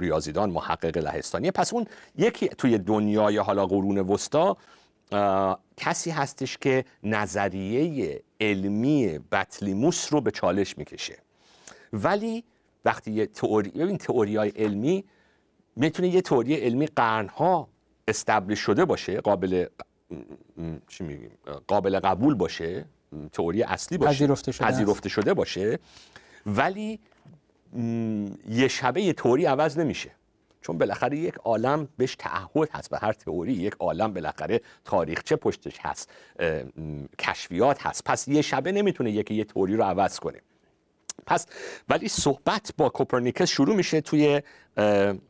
ریاضیدان 0.00 0.50
محقق 0.50 0.98
لهستانی. 0.98 1.50
پس 1.50 1.72
اون 1.72 1.86
یکی 2.16 2.48
توی 2.48 2.78
دنیای 2.78 3.38
حالا 3.38 3.66
قرون 3.66 3.98
وسطا 3.98 4.56
کسی 5.76 6.10
هستش 6.10 6.58
که 6.58 6.84
نظریه 7.02 8.22
علمی 8.40 9.18
بطلیموس 9.32 10.12
رو 10.12 10.20
به 10.20 10.30
چالش 10.30 10.78
می‌کشه. 10.78 11.23
ولی 11.92 12.44
وقتی 12.84 13.12
یه 13.12 13.26
تئوری 13.26 13.70
ببین 13.70 13.98
تئوری 13.98 14.36
های 14.36 14.48
علمی 14.48 15.04
می‌تونه 15.76 16.08
یه 16.08 16.20
تئوری 16.20 16.54
علمی 16.54 16.86
قرنها 16.86 17.68
استبلیش 18.08 18.58
شده 18.58 18.84
باشه 18.84 19.20
قابل 19.20 19.66
چی 20.88 21.04
میگیم؟ 21.04 21.30
قابل 21.66 21.98
قبول 21.98 22.34
باشه 22.34 22.84
تئوری 23.32 23.62
اصلی 23.62 23.98
باشه 23.98 24.12
پذیرفته 24.12 24.52
شده, 24.52 24.66
پذیرفته 24.66 25.08
شده 25.08 25.34
باشه 25.34 25.78
ولی 26.46 27.00
یه 28.48 28.68
شبه 28.68 29.02
یه 29.02 29.12
تئوری 29.12 29.44
عوض 29.44 29.78
نمیشه. 29.78 30.10
چون 30.62 30.78
بالاخره 30.78 31.18
یک 31.18 31.34
عالم 31.34 31.88
بهش 31.96 32.16
تعهد 32.16 32.70
هست 32.72 32.90
به 32.90 32.98
هر 32.98 33.12
تئوری 33.12 33.52
یک 33.52 33.74
عالم 33.78 34.12
بالاخره 34.12 34.60
تاریخچه 34.84 35.36
پشتش 35.36 35.78
هست 35.80 36.10
کشفیات 37.18 37.86
هست. 37.86 38.04
پس 38.04 38.28
یه 38.28 38.42
شبه 38.42 38.72
نمی‌تونه 38.72 39.10
یکی 39.10 39.34
یه 39.34 39.44
تئوری 39.44 39.76
رو 39.76 39.84
عوض 39.84 40.18
کنه. 40.18 40.40
پس 41.26 41.46
ولی 41.88 42.08
صحبت 42.08 42.70
با 42.76 42.88
کوپرنیکس 42.88 43.48
شروع 43.48 43.76
میشه 43.76 44.00
توی 44.00 44.42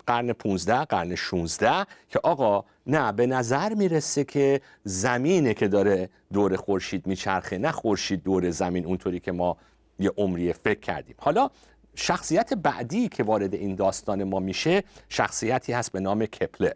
قرن 0.07 0.33
15 0.33 0.85
قرن 0.85 1.14
16 1.14 1.87
که 2.09 2.21
آقا 2.23 2.64
نه 2.87 3.12
به 3.12 3.26
نظر 3.26 3.75
می‌رسه 3.75 4.25
که 4.25 4.61
زمینه 4.85 5.55
که 5.55 5.69
داره 5.69 6.09
دور 6.33 6.57
خورشید 6.57 7.07
میچرخه 7.07 7.59
نه 7.59 7.73
خورشید 7.73 8.23
دور 8.23 8.50
زمین 8.50 8.87
اونطوری 8.87 9.21
که 9.21 9.33
ما 9.33 9.57
یه 9.99 10.12
عمری 10.17 10.53
فکر 10.53 10.81
کردیم. 10.81 11.17
حالا 11.19 11.50
شخصیت 11.95 12.55
بعدی 12.55 13.09
که 13.09 13.23
وارد 13.23 13.55
این 13.55 13.75
داستان 13.75 14.25
ما 14.25 14.41
میشه 14.41 14.83
شخصیتی 15.09 15.73
هست 15.73 15.93
به 15.93 16.00
نام 16.00 16.26
کپلر. 16.26 16.73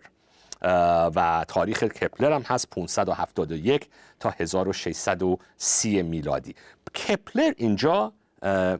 و 1.14 1.44
تاریخ 1.48 1.84
کپلر 1.84 2.32
هم 2.32 2.42
هست 2.42 2.70
571 2.70 3.88
تا 4.20 4.30
1630 4.30 6.02
میلادی. 6.02 6.54
کپلر 7.08 7.52
اینجا 7.56 8.12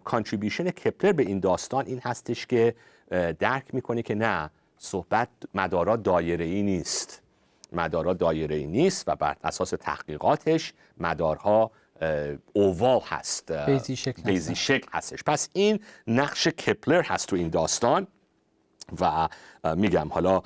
contribution 0.05 0.71
کپلر 0.71 1.13
به 1.13 1.23
این 1.23 1.41
داستان 1.41 1.87
این 1.87 2.01
هستش 2.05 2.47
که 2.47 2.75
درک 3.39 3.75
می‌کنه 3.75 4.03
که 4.03 4.15
نه 4.15 4.51
صحبت 4.79 5.29
مدارا 5.55 5.97
دایره 5.97 6.45
ای 6.45 6.63
نیست. 6.63 7.23
مدارا 7.73 8.15
دایره 8.15 8.57
ای 8.57 8.67
نیست 8.67 9.09
و 9.09 9.17
بر 9.17 9.37
اساس 9.45 9.71
تحقیقاتش 9.71 10.73
مدارها 10.99 11.71
oval 12.53 13.01
هست 13.01 13.53
بیضی 13.53 13.97
شکل, 13.97 14.23
بیضی 14.23 14.55
شکل 14.55 14.89
هستش. 14.93 15.23
پس 15.27 15.49
این 15.53 15.81
نقش 16.07 16.49
کپلر 16.49 17.03
هست 17.03 17.29
تو 17.29 17.37
این 17.37 17.49
داستان 17.49 18.07
و 19.01 19.29
میگم 19.77 20.09
حالا 20.09 20.43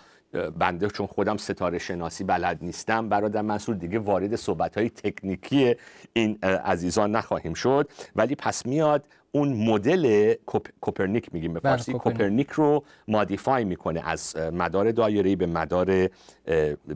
بنده 0.59 0.89
چون 0.89 1.07
خودم 1.07 1.37
ستاره 1.37 1.79
شناسی 1.79 2.25
بلد 2.25 2.59
نیستم 2.63 3.09
برادر 3.09 3.43
منصور 3.43 3.75
دیگه 3.75 3.99
وارد 3.99 4.37
صحبت 4.37 4.79
های 4.79 4.91
تکنیکی 4.91 5.77
این 6.13 6.39
عزیزان 6.45 7.17
نخواهیم 7.17 7.55
شد. 7.55 7.91
ولی 8.17 8.35
پس 8.35 8.67
میاد 8.67 9.07
اون 9.33 9.53
مدل 9.53 10.35
کوپرنیک 10.81 11.35
میگیم 11.35 11.53
به 11.53 11.61
بله، 11.61 11.73
فارسی. 11.73 11.93
کوپرنیک. 11.93 12.51
رو 12.51 12.85
مادیفای 13.09 13.65
می‌کنه 13.65 14.09
از 14.09 14.37
مدار 14.37 14.93
دایره 14.93 15.37
به 15.37 15.47
مدار 15.47 16.09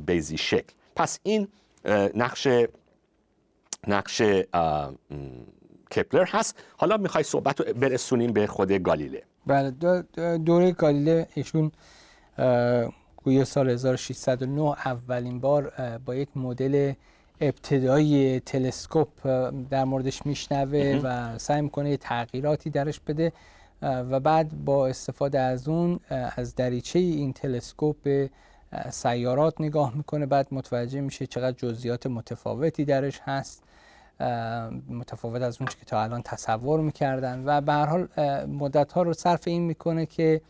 بیزی 0.06 0.38
شکل. 0.38 0.72
پس 0.96 1.18
این 1.22 1.48
نقش 2.14 2.48
نقش 3.88 4.22
کپلر 5.96 6.24
هست. 6.24 6.62
حالا 6.76 6.96
می‌خوای 6.96 7.24
صحبت 7.24 7.60
رو 7.60 7.74
برسونیم 7.74 8.32
به 8.32 8.46
خود 8.46 8.72
گالیله. 8.72 9.22
بله 9.46 9.70
دوره 10.38 10.72
گالیله 10.72 11.26
ایشون 11.34 11.72
گویا 13.26 13.44
سال 13.44 13.70
1609 13.70 14.62
اولین 14.62 15.40
بار 15.40 15.72
با 16.04 16.14
یک 16.14 16.28
مدل 16.36 16.92
ابتدایی 17.40 18.40
تلسکوپ 18.40 19.08
در 19.70 19.84
موردش 19.84 20.26
میشنوه 20.26 21.00
و 21.02 21.38
سعی 21.38 21.62
می‌کنه 21.62 21.96
تغییراتی 21.96 22.70
درش 22.70 23.00
بده. 23.00 23.32
و 23.82 24.20
بعد 24.20 24.64
با 24.64 24.86
استفاده 24.86 25.38
از 25.40 25.68
اون 25.68 26.00
از 26.36 26.54
دریچه 26.54 26.98
این 26.98 27.32
تلسکوپ 27.32 27.96
به 28.02 28.30
سیارات 28.90 29.60
نگاه 29.60 29.96
می‌کنه. 29.96 30.26
بعد 30.26 30.46
متوجه 30.50 31.00
میشه 31.00 31.26
چقدر 31.26 31.56
جزئیات 31.56 32.06
متفاوتی 32.06 32.84
درش 32.84 33.20
هست. 33.24 33.62
متفاوت 34.90 35.42
از 35.42 35.56
اون 35.60 35.68
که 35.68 35.84
تا 35.86 36.02
الان 36.02 36.22
تصور 36.22 36.80
می‌کردن. 36.80 37.42
و 37.46 37.60
به 37.60 37.72
هر 37.72 37.86
حال 37.86 38.08
مدت 38.46 38.92
ها 38.92 39.02
رو 39.02 39.12
صرف 39.12 39.48
این 39.48 39.62
می‌کنه 39.62 40.06
که 40.06 40.40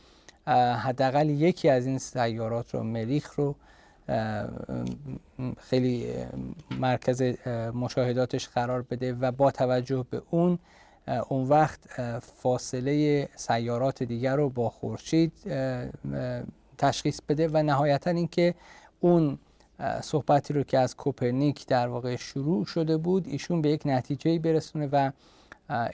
حداقل 0.54 1.30
یکی 1.30 1.68
از 1.68 1.86
این 1.86 1.98
سیارات 1.98 2.74
رو 2.74 2.82
مریخ 2.82 3.34
رو 3.34 3.54
خیلی 5.58 6.06
مرکز 6.70 7.22
مشاهداتش 7.74 8.48
قرار 8.48 8.82
بده 8.82 9.12
و 9.12 9.32
با 9.32 9.50
توجه 9.50 10.06
به 10.10 10.22
اون 10.30 10.58
اون 11.28 11.48
وقت 11.48 11.80
فاصله 12.20 13.28
سیارات 13.36 14.02
دیگر 14.02 14.36
رو 14.36 14.48
با 14.50 14.70
خورشید 14.70 15.32
تشخیص 16.78 17.20
بده 17.28 17.48
و 17.48 17.62
نهایتا 17.62 18.10
اینکه 18.10 18.54
اون 19.00 19.38
صحبتی 20.02 20.54
رو 20.54 20.62
که 20.62 20.78
از 20.78 20.96
کوپرنیک 20.96 21.66
در 21.66 21.88
واقع 21.88 22.16
شروع 22.16 22.64
شده 22.64 22.96
بود 22.96 23.28
ایشون 23.28 23.62
به 23.62 23.68
یک 23.68 23.82
نتیجه 23.84 24.38
برسونه 24.38 24.88
و 24.92 25.10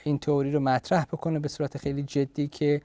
این 0.03 0.19
تئوری 0.19 0.51
رو 0.51 0.59
مطرح 0.59 1.05
بکنه 1.05 1.39
به 1.39 1.47
صورت 1.47 1.77
خیلی 1.77 2.03
جدی 2.03 2.47
که 2.47 2.81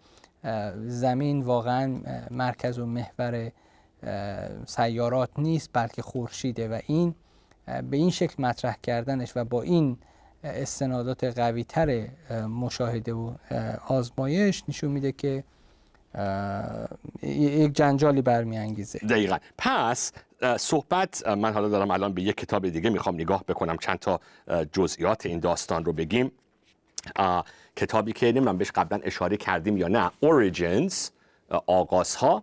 زمین 0.86 1.42
واقعا 1.42 2.00
مرکز 2.30 2.78
و 2.78 2.86
محور 2.86 3.52
سیارات 4.66 5.30
نیست 5.38 5.70
بلکه 5.72 6.02
خورشیده 6.02 6.68
و 6.68 6.80
این 6.86 7.14
به 7.90 7.96
این 7.96 8.10
شکل 8.10 8.42
مطرح 8.42 8.76
کردنش 8.82 9.32
و 9.36 9.44
با 9.44 9.62
این 9.62 9.98
استنادات 10.44 11.24
قوی 11.24 11.64
تر 11.64 12.08
مشاهده 12.46 13.12
و 13.12 13.32
آزمایش 13.86 14.62
نشون 14.68 14.90
میده 14.90 15.12
که 15.12 15.44
یک 17.22 17.72
جنجالی 17.72 18.22
برمیانگیزه. 18.22 18.98
دقیقا. 18.98 19.36
پس 19.58 20.12
صحبت 20.56 21.26
من 21.26 21.52
حالا 21.52 21.68
دارم 21.68 21.90
الان 21.90 22.12
به 22.12 22.22
یک 22.22 22.36
کتاب 22.36 22.68
دیگه 22.68 22.90
می‌خوام 22.90 23.14
نگاه 23.14 23.44
بکنم. 23.48 23.76
چند 23.76 23.98
تا 23.98 24.20
جزئیات 24.72 25.26
این 25.26 25.40
داستان 25.40 25.84
رو 25.84 25.92
بگیم. 25.92 26.32
کتابی 27.76 28.12
که 28.12 28.26
نمی‌دونم 28.26 28.58
بهش 28.58 28.70
قبلا 28.70 29.00
اشاره 29.02 29.36
کردیم 29.36 29.76
یا 29.76 29.88
نه 29.88 30.10
Origins 30.24 30.94
آغازها. 31.66 32.42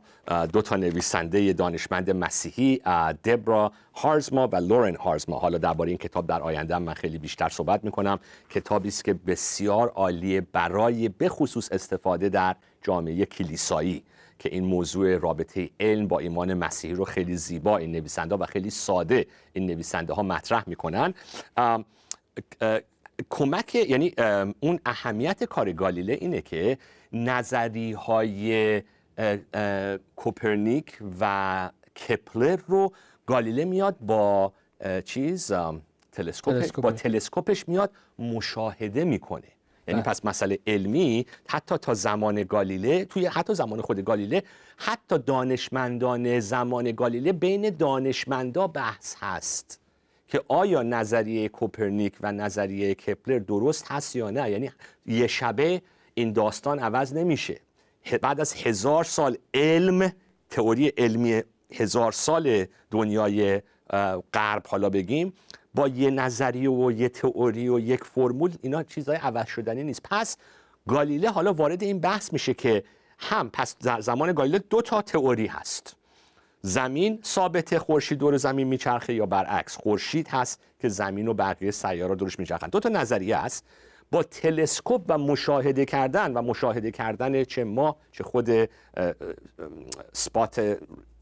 دو 0.54 0.62
تا 0.62 0.76
نویسنده 0.76 1.54
دانشمند 1.54 2.12
مسیحی 2.12 2.78
دبرا 3.24 3.72
هارزما 3.96 4.48
و 4.48 4.56
لورن 4.56 4.96
هارزما 4.96 5.40
حالا 5.40 5.58
درباره 5.58 5.90
این 5.90 5.98
کتاب 5.98 6.28
در 6.28 6.42
آینده 6.42 6.78
من 6.78 6.94
خیلی 6.94 7.18
بیشتر 7.18 7.50
صحبت 7.50 7.84
می‌کنم. 7.84 8.20
کتابی 8.50 8.88
است 8.88 9.06
که 9.06 9.14
بسیار 9.14 9.90
عالیه 9.90 10.42
برای 10.42 11.10
بخصوص 11.10 11.72
استفاده 11.72 12.30
در 12.30 12.56
جامعه 12.82 13.26
کلیسایی 13.26 14.04
که 14.40 14.50
این 14.50 14.66
موضوع 14.66 15.18
رابطه 15.18 15.70
علم 15.80 16.08
با 16.08 16.20
ایمان 16.20 16.54
مسیحی 16.54 16.94
رو 16.94 17.06
خیلی 17.06 17.38
زیبا 17.38 17.78
این 17.78 17.92
نویسنده 17.92 18.36
و 18.36 18.46
خیلی 18.46 18.70
ساده 18.70 19.28
این 19.54 19.66
نویسنده 19.66 20.14
ها 20.14 20.24
مطرح 20.24 20.64
می‌کنن. 20.68 21.14
کمک 23.30 23.76
یعنی 23.76 24.14
اون 24.60 24.80
اهمیت 24.86 25.44
کار 25.44 25.72
گالیله 25.74 26.18
اینه 26.22 26.42
که 26.42 26.78
نظری 27.14 27.92
های 27.92 28.82
کوپرنیک 30.16 30.98
و 31.20 31.70
کپلر 32.08 32.60
رو 32.68 32.92
گالیله 33.26 33.66
میاد 33.66 33.98
با 34.00 34.54
چیز 35.06 35.52
تلسکوپ. 36.12 36.82
با 36.82 36.92
تلسکوپش 36.92 37.68
میاد 37.68 37.92
مشاهده 38.20 39.04
می‌کنه. 39.04 39.48
یعنی 39.88 40.02
بله. 40.02 40.12
پس 40.12 40.26
مسئله 40.26 40.60
علمی 40.68 41.26
حتی 41.48 41.78
تا 41.78 41.94
زمان 41.94 42.44
گالیله 42.44 43.06
توی 43.06 43.26
حتی 43.26 43.54
زمان 43.54 43.82
خود 43.82 44.00
گالیله 44.00 44.44
حتی 44.78 45.18
دانشمندان 45.18 46.40
زمان 46.40 46.92
گالیله 46.92 47.34
بین 47.34 47.70
دانشمندا 47.70 48.68
بحث 48.68 49.16
هست. 49.20 49.80
که 50.28 50.42
آیا 50.48 50.84
نظریه 50.84 51.50
کوپرنیک 51.50 52.14
و 52.22 52.32
نظریه 52.32 52.96
کپلر 52.96 53.40
درست 53.40 53.92
هست 53.92 54.16
یا 54.16 54.30
نه؟ 54.30 54.52
یعنی 54.52 54.72
یه 55.06 55.28
شبه 55.28 55.82
این 56.14 56.34
داستان 56.34 56.80
عوض 56.80 57.14
نمیشه. 57.14 57.60
بعد 58.22 58.40
از 58.40 58.54
هزار 58.54 59.04
سال 59.04 59.38
علم 59.54 60.12
تئوری 60.50 60.88
علمی 60.88 61.44
هزار 61.74 62.12
سال 62.12 62.66
دنیای 62.92 63.62
غرب 64.34 64.68
حالا 64.68 64.90
بگیم 64.90 65.34
با 65.74 65.88
یه 65.88 66.10
نظریه 66.10 66.70
و 66.70 66.92
یه 66.92 67.10
تئوری 67.10 67.70
و 67.70 67.80
یک 67.80 68.04
فرمول 68.04 68.54
اینا 68.62 68.84
چیزهای 68.84 69.18
عوض 69.18 69.48
شدنی 69.48 69.84
نیست. 69.84 70.02
پس 70.04 70.38
گالیله 70.88 71.30
حالا 71.30 71.54
وارد 71.54 71.84
این 71.84 72.00
بحث 72.00 72.34
میشه 72.34 72.54
که 72.54 72.84
هم 73.18 73.50
پس 73.50 73.76
زمان 74.00 74.34
گالیله 74.34 74.60
دو 74.60 74.82
تا 74.82 75.02
تئوری 75.02 75.48
هست. 75.48 75.96
زمین 76.66 77.20
ثابت 77.24 77.78
خورشید 77.78 78.18
دور 78.18 78.38
زمین 78.38 78.68
میچرخه 78.68 79.14
یا 79.14 79.26
برعکس 79.26 79.78
خورشید 79.78 80.28
هست 80.28 80.62
که 80.80 80.90
زمین 80.90 81.28
و 81.28 81.34
بقیه 81.34 81.72
سیاره 81.72 82.16
دورش 82.16 82.40
میچرخن. 82.40 82.68
دو 82.68 82.80
تا 82.80 82.90
نظریه 82.90 83.38
است. 83.38 83.66
با 84.12 84.24
تلسکوپ 84.24 85.02
و 85.08 85.18
مشاهده 85.18 85.86
کردن 85.86 86.34
و 86.34 86.42
مشاهده 86.42 86.92
کردن 86.92 87.44
چه 87.44 87.64
ما 87.64 87.96
چه 88.12 88.24
خود 88.24 88.50
سپات 90.14 90.78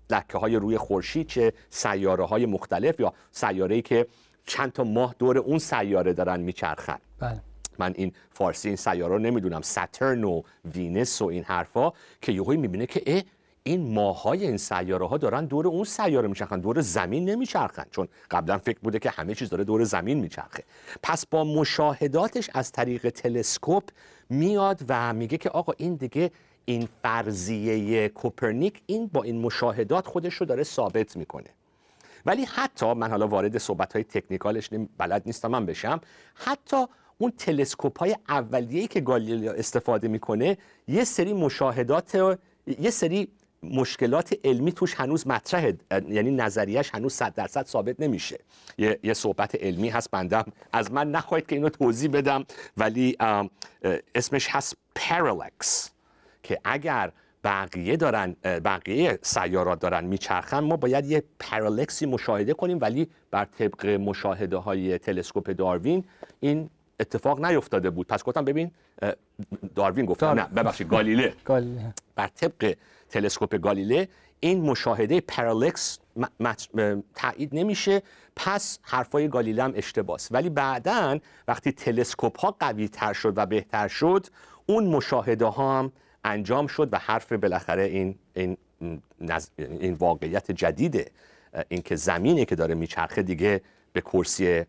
لکه 0.10 0.38
های 0.38 0.56
روی 0.56 0.78
خورشید 0.78 1.28
چه 1.28 1.54
سیاره 1.70 2.26
های 2.26 2.46
مختلف 2.46 3.00
یا 3.00 3.14
سیاره 3.32 3.76
ای 3.76 3.82
که 3.82 4.08
چند 4.46 4.72
تا 4.72 4.84
ماه 4.84 5.16
دور 5.20 5.38
اون 5.38 5.60
سیاره 5.60 6.14
دارن 6.14 6.40
میچرخن. 6.40 7.00
بله. 7.20 7.42
من 7.80 7.94
این 7.96 8.12
فارسی 8.32 8.68
این 8.68 8.78
سیاره 8.78 9.14
رو 9.14 9.20
نمی‌دونم. 9.20 9.62
Saturn 9.62 10.24
و 10.24 10.42
Venus 10.76 11.22
و 11.22 11.26
این 11.26 11.44
حرفا 11.44 11.92
که 12.22 12.32
یهویی 12.32 12.58
می‌بینه 12.58 12.86
که 12.86 13.04
اه 13.06 13.22
این 13.64 13.94
ماهای 13.94 14.48
این 14.48 14.58
سیاره 14.58 15.08
ها 15.08 15.18
دارن 15.18 15.46
دور 15.46 15.68
اون 15.68 15.84
سیاره 15.84 16.28
میچرخن 16.28 16.60
دور 16.60 16.82
زمین 16.82 17.30
نمیچرخن. 17.30 17.86
چون 17.92 18.08
قبلا 18.32 18.58
فکر 18.58 18.80
بوده 18.80 19.00
که 19.00 19.10
همه 19.10 19.36
چیز 19.36 19.50
داره 19.50 19.64
دور 19.64 19.84
زمین 19.84 20.20
میچرخه. 20.20 20.64
پس 21.04 21.26
با 21.26 21.44
مشاهداتش 21.44 22.50
از 22.54 22.72
طریق 22.72 23.10
تلسکوپ 23.10 23.84
میاد 24.30 24.82
و 24.90 25.14
میگه 25.14 25.38
که 25.38 25.50
آقا 25.50 25.74
این 25.78 25.96
دیگه 25.96 26.32
این 26.66 26.88
فرضیه 27.04 28.10
کوپرنیک 28.10 28.82
این 28.86 29.08
با 29.08 29.24
این 29.24 29.42
مشاهدات 29.42 30.08
خودش 30.08 30.34
رو 30.34 30.46
داره 30.46 30.64
ثابت 30.64 31.18
می‌کنه. 31.18 31.50
ولی 32.26 32.46
حتی 32.46 32.94
من 32.94 33.10
حالا 33.10 33.28
وارد 33.28 33.58
صحبت 33.58 33.94
های 33.94 34.04
technical 34.04 34.58
ش 34.58 34.70
بلد 34.98 35.24
نیستم 35.26 35.52
من 35.52 35.66
بشم. 35.66 36.02
حتی 36.34 36.86
اون 37.18 37.34
تلسکوپ 37.38 38.00
های 38.00 38.16
اولیه‌ای 38.30 38.88
که 38.88 39.02
گالیلئو 39.02 39.52
استفاده 39.52 40.08
می‌کنه 40.08 40.58
یه 40.88 41.04
سری 41.04 41.34
مشاهدات 41.34 42.38
یه 42.80 42.90
سری 42.90 43.28
مشکلات 43.64 44.40
علمی 44.44 44.72
توش 44.72 44.96
هنوز 44.96 45.28
مطرحه. 45.28 45.78
یعنی 46.10 46.32
نظریش 46.32 46.90
هنوز 46.94 47.14
صد 47.14 47.34
درصد 47.34 47.66
ثابت 47.66 48.00
نمیشه. 48.00 48.40
یه،, 48.78 49.00
یه 49.04 49.14
صحبت 49.14 49.56
علمی 49.56 49.90
هست 49.90 50.12
بندم. 50.12 50.46
از 50.74 50.92
من 50.92 51.12
نخواهید 51.12 51.48
که 51.48 51.56
اینو 51.56 51.70
توضیح 51.70 52.10
بدم 52.10 52.46
ولی 52.78 53.18
اسمش 54.16 54.48
هست 54.50 54.78
پارالکس 54.96 55.90
که 56.44 56.60
اگر 56.64 57.12
بقیه 57.44 57.98
دارن 57.98 58.36
بقیه 58.44 59.20
سیارات 59.22 59.80
دارن 59.80 60.06
میچرخن 60.06 60.60
ما 60.60 60.78
باید 60.78 61.06
یه 61.06 61.24
پارالکسی 61.40 62.06
مشاهده 62.06 62.54
کنیم. 62.54 62.78
ولی 62.82 63.08
بر 63.32 63.46
طبق 63.46 63.86
مشاهده 63.86 64.58
های 64.58 64.98
تلسکوپ 64.98 65.50
داروین 65.50 66.04
این 66.40 66.70
اتفاق 67.00 67.46
نیفتاده 67.46 67.90
بود. 67.90 68.08
پس 68.08 68.24
گفتم 68.24 68.46
ببین 68.46 68.72
داروین 69.76 70.06
گفت 70.06 70.24
نه 70.24 70.46
ببخشید 70.46 70.88
گالیله. 70.88 71.34
بر 72.16 72.28
طبق 72.28 72.76
تلسکوپ 73.14 73.56
گالیله 73.56 74.08
این 74.40 74.62
مشاهده 74.62 75.22
پارالکس 75.22 76.00
تایید 77.16 77.50
نمیشه. 77.56 78.02
پس 78.36 78.80
حرفای 78.82 79.28
گالیله 79.28 79.64
هم 79.64 79.74
اشتباس 79.76 80.28
ولی 80.32 80.50
بعدا 80.50 81.20
وقتی 81.48 81.72
تلسکوپ 81.72 82.40
ها 82.40 82.56
قوی 82.60 82.88
تر 82.88 83.14
شد 83.14 83.34
و 83.38 83.46
بهتر 83.46 83.88
شد 83.88 84.28
اون 84.66 84.88
مشاهده 84.88 85.46
ها 85.46 85.80
هم 85.80 85.92
انجام 86.24 86.68
شد 86.68 86.90
و 86.94 86.98
حرف 86.98 87.32
بالاخره 87.32 87.84
این 87.84 88.16
این 88.34 88.58
این 89.58 89.94
واقعیت 89.94 90.52
جدیده. 90.52 91.12
اینکه 91.70 91.96
زمینی 91.96 92.46
که 92.46 92.56
داره 92.56 92.76
میچرخه 92.76 93.24
دیگه 93.24 93.62
به 93.94 94.02
کرسی 94.02 94.64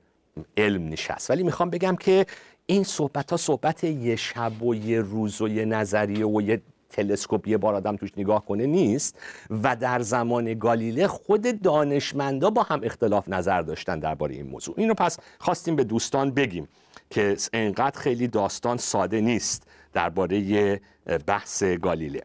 علم 0.57 0.89
نشست. 0.89 1.31
ولی 1.31 1.43
می‌خوام 1.43 1.71
بگم 1.71 1.97
که 1.97 2.27
این 2.67 2.85
صحبت 2.85 3.31
ها 3.31 3.37
صحبت 3.37 3.85
یه 3.85 4.17
شب 4.17 4.63
و 4.63 4.75
یه 4.75 5.01
روز 5.01 5.41
و 5.41 5.49
یه 5.49 5.65
نظریه 5.65 6.27
و 6.27 6.43
یه 6.43 6.63
تلسکوپ 6.95 7.49
یه 7.49 7.57
بار 7.57 7.75
آدم 7.75 7.97
توش 7.97 8.11
نگاه 8.17 8.45
کنه 8.45 8.67
نیست 8.67 9.19
و 9.51 9.77
در 9.77 10.01
زمان 10.01 10.55
گالیله 10.55 11.07
خود 11.07 11.63
دانشمندا 11.63 12.51
با 12.51 12.63
هم 12.63 12.81
اختلاف 12.83 13.29
نظر 13.29 13.63
داشتن 13.63 13.99
درباره 13.99 14.35
این 14.35 14.47
موضوع. 14.47 14.75
اینو 14.79 14.95
پس 14.95 15.19
خواستیم 15.39 15.77
به 15.77 15.85
دوستان 15.85 16.31
بگیم 16.31 16.69
که 17.11 17.37
انقدر 17.53 18.01
خیلی 18.01 18.29
داستان 18.29 18.77
ساده 18.77 19.21
نیست 19.21 19.67
درباره 19.93 20.81
بحث 21.27 21.63
گالیله. 21.63 22.23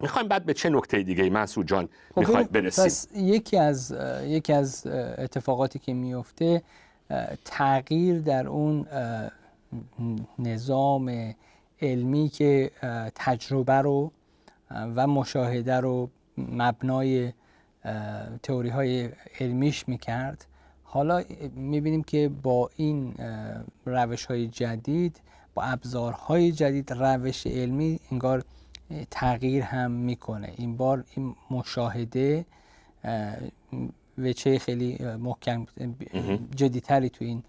می‌خوایم 0.00 0.28
بعد 0.28 0.44
به 0.44 0.54
چه 0.54 0.70
نکته 0.70 1.02
دیگه 1.02 1.30
منصور 1.30 1.64
جان 1.64 1.88
خب 2.14 2.18
می‌خواید 2.18 2.52
برسیم؟ 2.52 2.84
پس 2.84 3.08
یکی 3.14 3.56
از 3.56 3.96
یکی 4.22 4.52
از 4.52 4.86
اتفاقاتی 5.18 5.78
که 5.78 5.94
میفته 5.94 6.62
تغییر 7.44 8.18
در 8.18 8.46
اون 8.46 8.86
نظام 10.38 11.34
علمی 11.82 12.28
که 12.28 12.70
تجربه 13.14 13.72
رو 13.72 14.10
و 14.70 15.06
مشاهده 15.06 15.80
رو 15.80 16.10
مبنای 16.38 17.32
تئوری 18.42 18.68
های 18.68 19.08
علمیش 19.40 19.88
می‌کرد. 19.88 20.46
حالا 20.84 21.22
می‌بینیم 21.54 22.02
که 22.02 22.30
با 22.42 22.70
این 22.76 23.14
روش 23.86 24.26
های 24.26 24.48
جدید 24.48 25.20
با 25.54 25.62
ابزارهای 25.62 26.52
جدید 26.52 26.92
روش 26.92 27.46
علمی 27.46 28.00
انگار 28.10 28.44
تغییر 29.10 29.62
هم 29.62 29.90
می‌کنه. 29.90 30.52
این 30.56 30.76
بار 30.76 31.04
این 31.16 31.34
مشاهده 31.50 32.44
وچه 34.18 34.58
خیلی 34.58 34.98
محکم 35.04 35.66
جدیتری 36.56 37.10
تو 37.10 37.24
این 37.24 37.42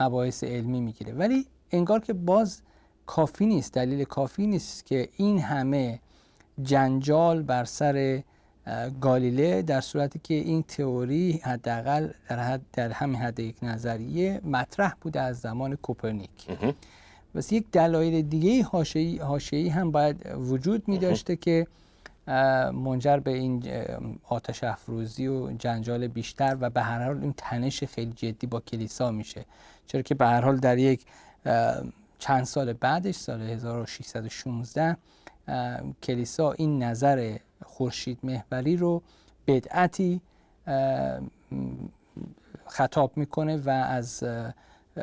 مباحث 0.00 0.44
علمی 0.44 0.80
می‌گیره. 0.80 1.12
ولی 1.12 1.46
انگار 1.74 2.00
که 2.00 2.12
باز 2.12 2.60
کافی 3.06 3.46
نیست 3.46 3.72
دلیل 3.72 4.04
کافی 4.04 4.46
نیست 4.46 4.86
که 4.86 5.08
این 5.16 5.38
همه 5.38 6.00
جنجال 6.62 7.42
بر 7.42 7.64
سر 7.64 8.22
گالیله 9.00 9.62
در 9.62 9.80
صورتی 9.80 10.20
که 10.22 10.34
این 10.34 10.62
تئوری 10.62 11.40
حداقل 11.44 12.08
در, 12.28 12.38
حد 12.38 12.60
در 12.72 12.90
همین 12.92 13.16
حد 13.16 13.40
یک 13.40 13.56
نظریه 13.62 14.40
مطرح 14.44 14.94
بوده 15.00 15.20
از 15.20 15.40
زمان 15.40 15.76
کوپرنیک. 15.76 16.30
بس 17.34 17.52
یک 17.52 17.70
دلایل 17.72 18.22
دیگه 18.22 18.62
حاشیه‌ای 18.62 19.68
هم 19.68 19.90
باید 19.90 20.26
وجود 20.36 20.88
می 20.88 20.98
داشته 20.98 21.36
که 21.36 21.66
منجر 22.72 23.16
به 23.16 23.30
این 23.30 23.64
آتش 24.28 24.64
افروزی 24.64 25.26
و 25.26 25.52
جنجال 25.52 26.06
بیشتر 26.06 26.56
و 26.60 26.70
به 26.70 26.82
هر 26.82 27.04
حال 27.04 27.20
این 27.22 27.34
تنش 27.36 27.84
خیلی 27.84 28.12
جدی 28.12 28.46
با 28.46 28.60
کلیسا 28.60 29.10
میشه. 29.10 29.44
چرا 29.86 30.02
که 30.02 30.14
به 30.14 30.26
هر 30.26 30.40
حال 30.40 30.56
در 30.56 30.78
یک 30.78 31.04
چند 32.18 32.44
سال 32.44 32.72
بعدش 32.72 33.14
سال 33.14 33.42
1616 33.42 34.96
کلیسا 36.02 36.52
این 36.52 36.82
نظر 36.82 37.36
خورشید 37.64 38.18
محوری 38.22 38.76
رو 38.76 39.02
بدعتی 39.46 40.20
خطاب 42.66 43.16
می‌کنه 43.16 43.56
و 43.56 43.70
از 43.70 44.24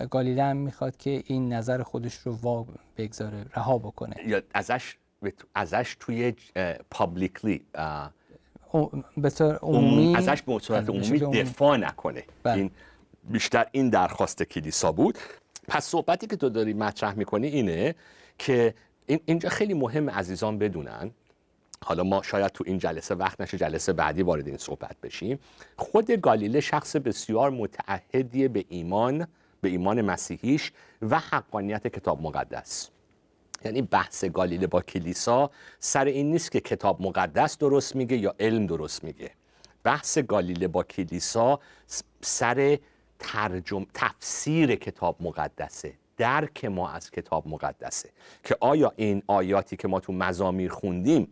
گالیله 0.10 0.44
هم 0.44 0.58
می‌خواد 0.58 0.98
که 0.98 1.24
این 1.26 1.54
نظر 1.54 1.84
خودش 1.84 2.14
رو 2.14 2.36
وا 2.36 2.66
بگذاره 2.98 3.46
رها 3.56 3.78
بکنه. 3.78 4.16
یا 4.26 4.42
ازش 4.54 4.98
ازش 5.56 5.96
توی 6.00 6.34
پابلیکلی 6.92 7.66
به 9.18 9.30
طور 9.30 9.56
عمومی 9.56 10.16
ازش 10.16 10.42
به 10.42 10.60
صورت 10.60 10.90
عمومی. 10.90 11.20
دفاع 11.20 11.78
نکنه. 11.78 12.24
بله. 12.44 12.58
این 12.58 12.72
بیشتر 13.24 13.66
این 13.72 13.90
درخواست 13.90 14.44
کلیسا 14.44 14.92
بود. 14.92 15.18
پس 15.72 15.86
صحبتی 15.86 16.28
که 16.28 16.36
تو 16.36 16.50
داری 16.50 16.74
مطرح 16.74 17.14
می‌کنی 17.14 17.48
اینه 17.48 17.96
که 18.40 18.74
اینجا 19.06 19.50
خیلی 19.50 19.74
مهم 19.74 20.10
عزیزان 20.10 20.58
بدونن. 20.58 21.12
حالا 21.84 22.04
ما 22.04 22.22
شاید 22.22 22.48
تو 22.52 22.64
این 22.68 22.78
جلسه 22.78 23.16
وقت 23.16 23.42
نشه 23.42 23.58
جلسه 23.58 23.94
بعدی 23.94 24.22
وارد 24.22 24.48
این 24.48 24.58
صحبت 24.58 24.96
بشیم. 25.04 25.40
خود 25.78 26.12
گالیله 26.12 26.60
شخص 26.60 26.96
بسیار 26.96 27.50
متعهدی 27.50 28.48
به 28.48 28.66
ایمان 28.70 29.28
به 29.62 29.70
ایمان 29.70 30.02
مسیحیش 30.02 30.72
و 31.02 31.20
حقانیت 31.20 31.88
کتاب 31.88 32.22
مقدس. 32.22 32.90
یعنی 33.66 33.82
بحث 33.82 34.26
گالیله 34.26 34.68
با 34.68 34.82
کلیسا 34.82 35.52
سر 35.80 36.06
این 36.06 36.32
نیست 36.32 36.52
که 36.52 36.60
کتاب 36.60 37.02
مقدس 37.02 37.58
درست 37.58 37.96
میگه 37.96 38.18
یا 38.18 38.36
علم 38.40 38.66
درست 38.66 39.04
میگه. 39.04 39.32
بحث 39.84 40.18
گالیله 40.18 40.68
با 40.68 40.84
کلیسا 40.84 41.60
سر 42.22 42.78
ترجم 43.22 43.86
تفسیر 43.94 44.76
کتاب 44.76 45.16
مقدسه. 45.20 45.94
درک 46.18 46.66
ما 46.66 46.90
از 46.90 47.12
کتاب 47.12 47.48
مقدسه. 47.48 48.10
که 48.44 48.58
آیا 48.60 48.94
این 48.96 49.24
آیاتی 49.28 49.78
که 49.78 49.88
ما 49.88 50.00
تو 50.00 50.14
مزامیر 50.14 50.72
خوندیم 50.72 51.28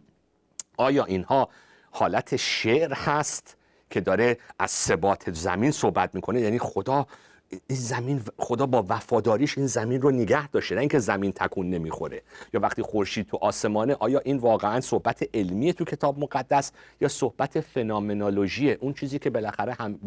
آیا 0.77 1.05
اینها 1.05 1.49
حالت 1.91 2.35
شعر 2.35 2.93
هست 2.93 3.57
که 3.89 4.01
داره 4.01 4.37
از 4.59 4.71
ثبات 4.71 5.31
زمین 5.33 5.71
صحبت 5.71 6.15
می‌کنه؟ 6.15 6.41
یعنی 6.41 6.59
خدا 6.59 7.07
این 7.51 7.79
زمین 7.79 8.21
خدا 8.37 8.65
با 8.65 8.85
وفاداریش 8.89 9.57
این 9.57 9.67
زمین 9.67 10.01
رو 10.01 10.11
نگه 10.11 10.47
داشته 10.47 10.75
نه 10.75 10.81
اینکه 10.81 10.99
زمین 10.99 11.31
تکون 11.31 11.69
نمی‌خوره. 11.69 12.21
یا 12.53 12.59
وقتی 12.59 12.81
خورشید 12.81 13.27
تو 13.27 13.37
آسمانه 13.41 13.95
آیا 13.99 14.19
این 14.19 14.37
واقعا 14.37 14.81
صحبت 14.81 15.29
علمیه 15.33 15.73
تو 15.73 15.85
کتاب 15.85 16.19
مقدس 16.19 16.71
یا 17.01 17.07
صحبت 17.07 17.59
فنامنولوژیه 17.59 18.77
اون 18.81 18.93
چیزی 18.93 19.19
که 19.19 19.29
بالاخره 19.29 19.73
هم 19.73 19.99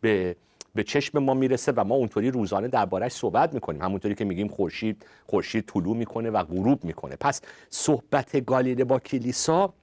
به, 0.00 0.36
به 0.74 0.82
چشم 0.82 1.18
ما 1.18 1.34
می‌رسه 1.34 1.72
و 1.72 1.84
ما 1.84 1.94
اونطوری 1.94 2.30
روزانه 2.30 2.68
دربارش 2.68 3.12
صحبت 3.12 3.54
می‌کنیم. 3.54 3.82
همونطوری 3.82 4.14
که 4.14 4.24
میگیم 4.24 4.48
خورشید 4.48 5.06
خورشید 5.26 5.66
طلوع 5.66 5.96
می‌کنه 5.96 6.30
و 6.30 6.42
غروب 6.42 6.84
می‌کنه. 6.84 7.16
پس 7.16 7.40
صحبت 7.70 8.44
گالیله 8.44 8.84
با 8.84 8.98
کلیسا 8.98 9.74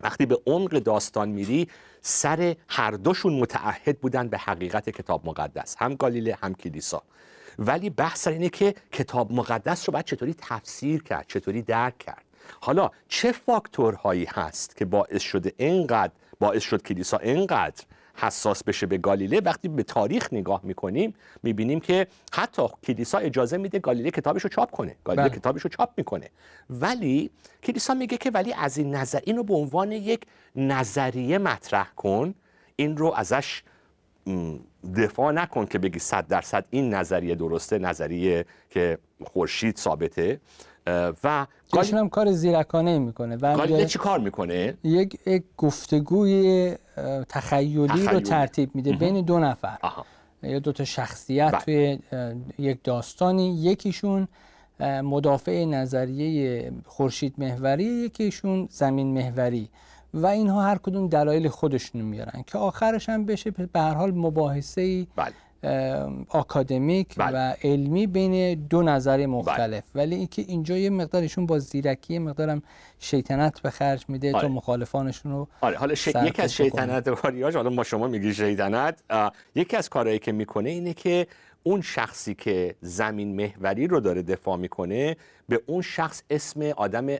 وقتی 0.00 0.26
به 0.26 0.38
عمق 0.46 0.70
داستان 0.70 1.28
میری 1.28 1.68
سر 2.00 2.56
هر 2.68 2.90
دوشون 2.90 3.40
متعهد 3.40 3.98
بودن 3.98 4.28
به 4.28 4.38
حقیقت 4.38 4.90
کتاب 4.90 5.26
مقدس. 5.26 5.76
هم 5.78 5.94
گالیله 5.94 6.38
هم 6.42 6.54
کلیسا. 6.54 7.02
ولی 7.58 7.90
بحث 7.90 8.20
سر 8.20 8.30
اینه 8.30 8.48
که 8.48 8.74
کتاب 8.92 9.32
مقدس 9.32 9.88
رو 9.88 9.92
باید 9.92 10.04
چطوری 10.04 10.34
تفسیر 10.38 11.02
کرد 11.02 11.24
چطوری 11.28 11.62
درک 11.62 11.98
کرد. 11.98 12.24
حالا 12.60 12.90
چه 13.08 13.32
فاکتورهایی 13.32 14.26
هست 14.30 14.76
که 14.76 14.84
باعث 14.84 15.22
شده 15.22 15.52
اینقدر 15.56 16.12
باعث 16.40 16.62
شد 16.62 16.82
کلیسا 16.82 17.18
اینقدر 17.18 17.84
حساس 18.16 18.64
بشه 18.64 18.86
به 18.86 18.98
گالیله. 18.98 19.40
وقتی 19.40 19.68
به 19.68 19.82
تاریخ 19.82 20.28
نگاه 20.32 20.60
می‌کنیم 20.64 21.14
می‌بینیم 21.42 21.80
که 21.80 22.06
حتی 22.32 22.62
کلیسا 22.86 23.18
اجازه 23.18 23.56
میده 23.56 23.78
گالیله 23.78 24.10
کتابش 24.10 24.42
رو 24.42 24.48
چاپ 24.48 24.70
کنه. 24.70 24.96
گالیله 25.04 25.28
بله. 25.28 25.38
کتابش 25.38 25.62
رو 25.62 25.70
چاپ 25.70 25.90
می‌کنه. 25.96 26.30
ولی 26.70 27.30
کلیسا 27.62 27.94
میگه 27.94 28.16
که 28.16 28.30
ولی 28.30 28.52
از 28.52 28.78
این 28.78 28.94
نظر 28.94 29.20
اینو 29.24 29.42
به 29.42 29.54
عنوان 29.54 29.92
یک 29.92 30.20
نظریه 30.56 31.38
مطرح 31.38 31.88
کن. 31.96 32.34
این 32.76 32.96
رو 32.96 33.12
ازش 33.16 33.62
دفاع 34.96 35.32
نکن 35.32 35.66
که 35.66 35.78
بگی 35.78 35.98
صد 35.98 36.26
درصد 36.26 36.64
این 36.70 36.94
نظریه 36.94 37.34
درسته 37.34 37.78
نظریه 37.78 38.44
که 38.70 38.98
خورشید 39.24 39.76
ثابته. 39.76 40.40
و 41.24 41.46
گالیله 41.72 41.98
هم 42.00 42.08
کار 42.08 42.32
زیرکانه 42.32 42.98
می‌کنه. 42.98 43.36
گالیله 43.36 43.86
چی 43.86 43.98
کار 43.98 44.18
می‌کنه؟ 44.18 44.74
یک, 44.84 45.18
یک 45.26 45.44
گفتگوی 45.56 46.74
تخیلی, 47.28 48.06
رو 48.06 48.20
ترتیب 48.20 48.74
میده 48.74 48.92
بین 48.92 49.24
دو 49.24 49.38
نفر. 49.38 49.78
یا 50.42 50.58
دو 50.58 50.72
تا 50.72 50.84
شخصیت 50.84 51.52
بله. 51.52 51.60
توی 51.60 51.98
یک 52.58 52.78
داستانی. 52.84 53.56
یکیشون 53.56 54.28
مدافع 54.80 55.64
نظریه 55.64 56.72
خورشید 56.86 57.34
محوری 57.38 57.84
یکیشون 57.84 58.68
زمین 58.70 59.14
محوری. 59.14 59.68
و 60.14 60.26
اینها 60.26 60.62
هر 60.62 60.78
کدوم 60.78 61.08
دلایل 61.08 61.48
خودشون 61.48 62.00
میارن 62.00 62.44
که 62.46 62.58
آخرش 62.58 63.08
هم 63.08 63.26
بشه 63.26 63.50
به 63.50 63.80
هر 63.80 63.94
حال 63.94 64.10
مباحثه 64.10 65.06
بله. 65.16 65.32
آکادمیک 66.28 67.14
بله. 67.16 67.38
و 67.38 67.54
علمی 67.62 68.06
بین 68.06 68.54
دو 68.54 68.82
نظر 68.82 69.26
مختلف 69.26 69.84
بله. 69.94 70.02
ولی 70.04 70.14
اینکه 70.14 70.42
اینجا 70.42 70.76
یه 70.76 70.90
مقدارشون 70.90 71.46
با 71.46 71.58
زیرکی 71.58 72.18
مقدارم 72.18 72.62
شیطنت 72.98 73.60
به 73.60 73.70
خرج 73.70 74.04
میده 74.08 74.32
آره. 74.32 74.40
تا 74.40 74.48
مخالفانشون 74.48 75.32
رو 75.32 75.48
آره 75.60 75.76
حالا 75.76 75.94
ش... 75.94 76.06
یکی 76.06 76.42
از 76.42 76.54
شیطنت 76.54 77.08
کاریاش 77.08 77.56
حالا 77.56 77.70
ما 77.70 77.84
شما 77.84 78.08
میگی 78.08 78.34
شیطنت 78.34 79.02
یکی 79.54 79.76
از 79.76 79.88
کارهایی 79.88 80.18
که 80.18 80.32
می‌کنه 80.32 80.70
اینه 80.70 80.94
که 80.94 81.26
اون 81.62 81.80
شخصی 81.80 82.34
که 82.34 82.74
زمین 82.80 83.36
محوری 83.36 83.86
رو 83.86 84.00
داره 84.00 84.22
دفاع 84.22 84.56
می‌کنه 84.56 85.16
به 85.48 85.62
اون 85.66 85.82
شخص 85.82 86.22
اسم 86.30 86.62
آدم 86.62 87.16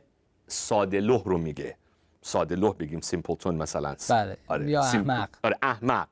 سادلوه 0.46 1.22
رو 1.24 1.38
میگه 1.38 1.76
سادلوه 2.22 2.76
بگیم 2.76 3.00
سیمپلتون 3.00 3.54
مثلا 3.54 3.96
بله. 4.10 4.36
آره. 4.48 4.70
یا 4.70 4.82
احمق 4.82 5.28
آره 5.44 5.56
احمق 5.62 6.08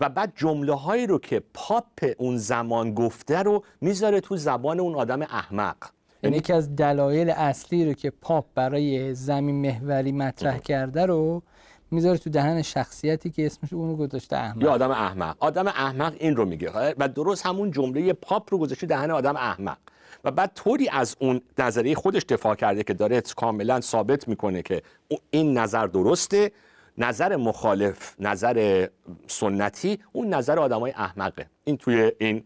و 0.00 0.08
بعد 0.08 0.32
جمله 0.36 0.74
هایی 0.74 1.06
رو 1.06 1.18
که 1.18 1.42
پاپ 1.54 2.14
اون 2.18 2.36
زمان 2.36 2.94
گفته 2.94 3.42
رو 3.42 3.64
می‌ذاره 3.80 4.20
تو 4.20 4.36
زبان 4.36 4.80
اون 4.80 4.94
آدم 4.94 5.22
احمق. 5.22 5.76
یعنی 6.22 6.36
یکی 6.36 6.52
از 6.52 6.76
دلایل 6.76 7.30
اصلی 7.30 7.86
رو 7.86 7.92
که 7.92 8.10
پاپ 8.10 8.46
برای 8.54 9.14
زمین 9.14 9.54
محوری 9.54 10.12
مطرح 10.12 10.58
کرده 10.58 11.06
رو 11.06 11.42
می‌ذاره 11.90 12.18
تو 12.18 12.30
دهن 12.30 12.62
شخصیتی 12.62 13.30
که 13.30 13.46
اسمش 13.46 13.72
اونو 13.72 13.96
گذاشته 13.96 14.36
احمق. 14.36 14.62
یا 14.62 14.70
آدم 14.70 14.90
احمق. 14.90 15.36
آدم 15.40 15.66
احمق 15.66 16.14
این 16.18 16.36
رو 16.36 16.44
میگه. 16.44 16.94
و 16.98 17.08
درست 17.08 17.46
همون 17.46 17.70
جمله 17.70 18.12
پاپ 18.12 18.48
رو 18.52 18.58
گذاشته 18.58 18.86
دهن 18.86 19.10
آدم 19.10 19.36
احمق. 19.36 19.78
و 20.24 20.30
بعد 20.30 20.52
طوری 20.54 20.88
از 20.88 21.16
اون 21.18 21.40
نظریه 21.58 21.94
خودش 21.94 22.22
دفاع 22.22 22.54
کرده 22.54 22.82
که 22.84 22.94
داره 22.94 23.20
کاملا 23.20 23.80
ثابت 23.80 24.28
می‌کنه 24.28 24.62
که 24.62 24.82
این 25.30 25.58
نظر 25.58 25.86
درسته 25.86 26.52
نظر 26.98 27.36
مخالف 27.36 28.14
نظر 28.18 28.88
سنتی 29.26 29.98
اون 30.12 30.34
نظر 30.34 30.58
آدمای 30.58 30.92
احمقه. 30.92 31.46
این 31.64 31.76
توی 31.76 32.12
این 32.18 32.44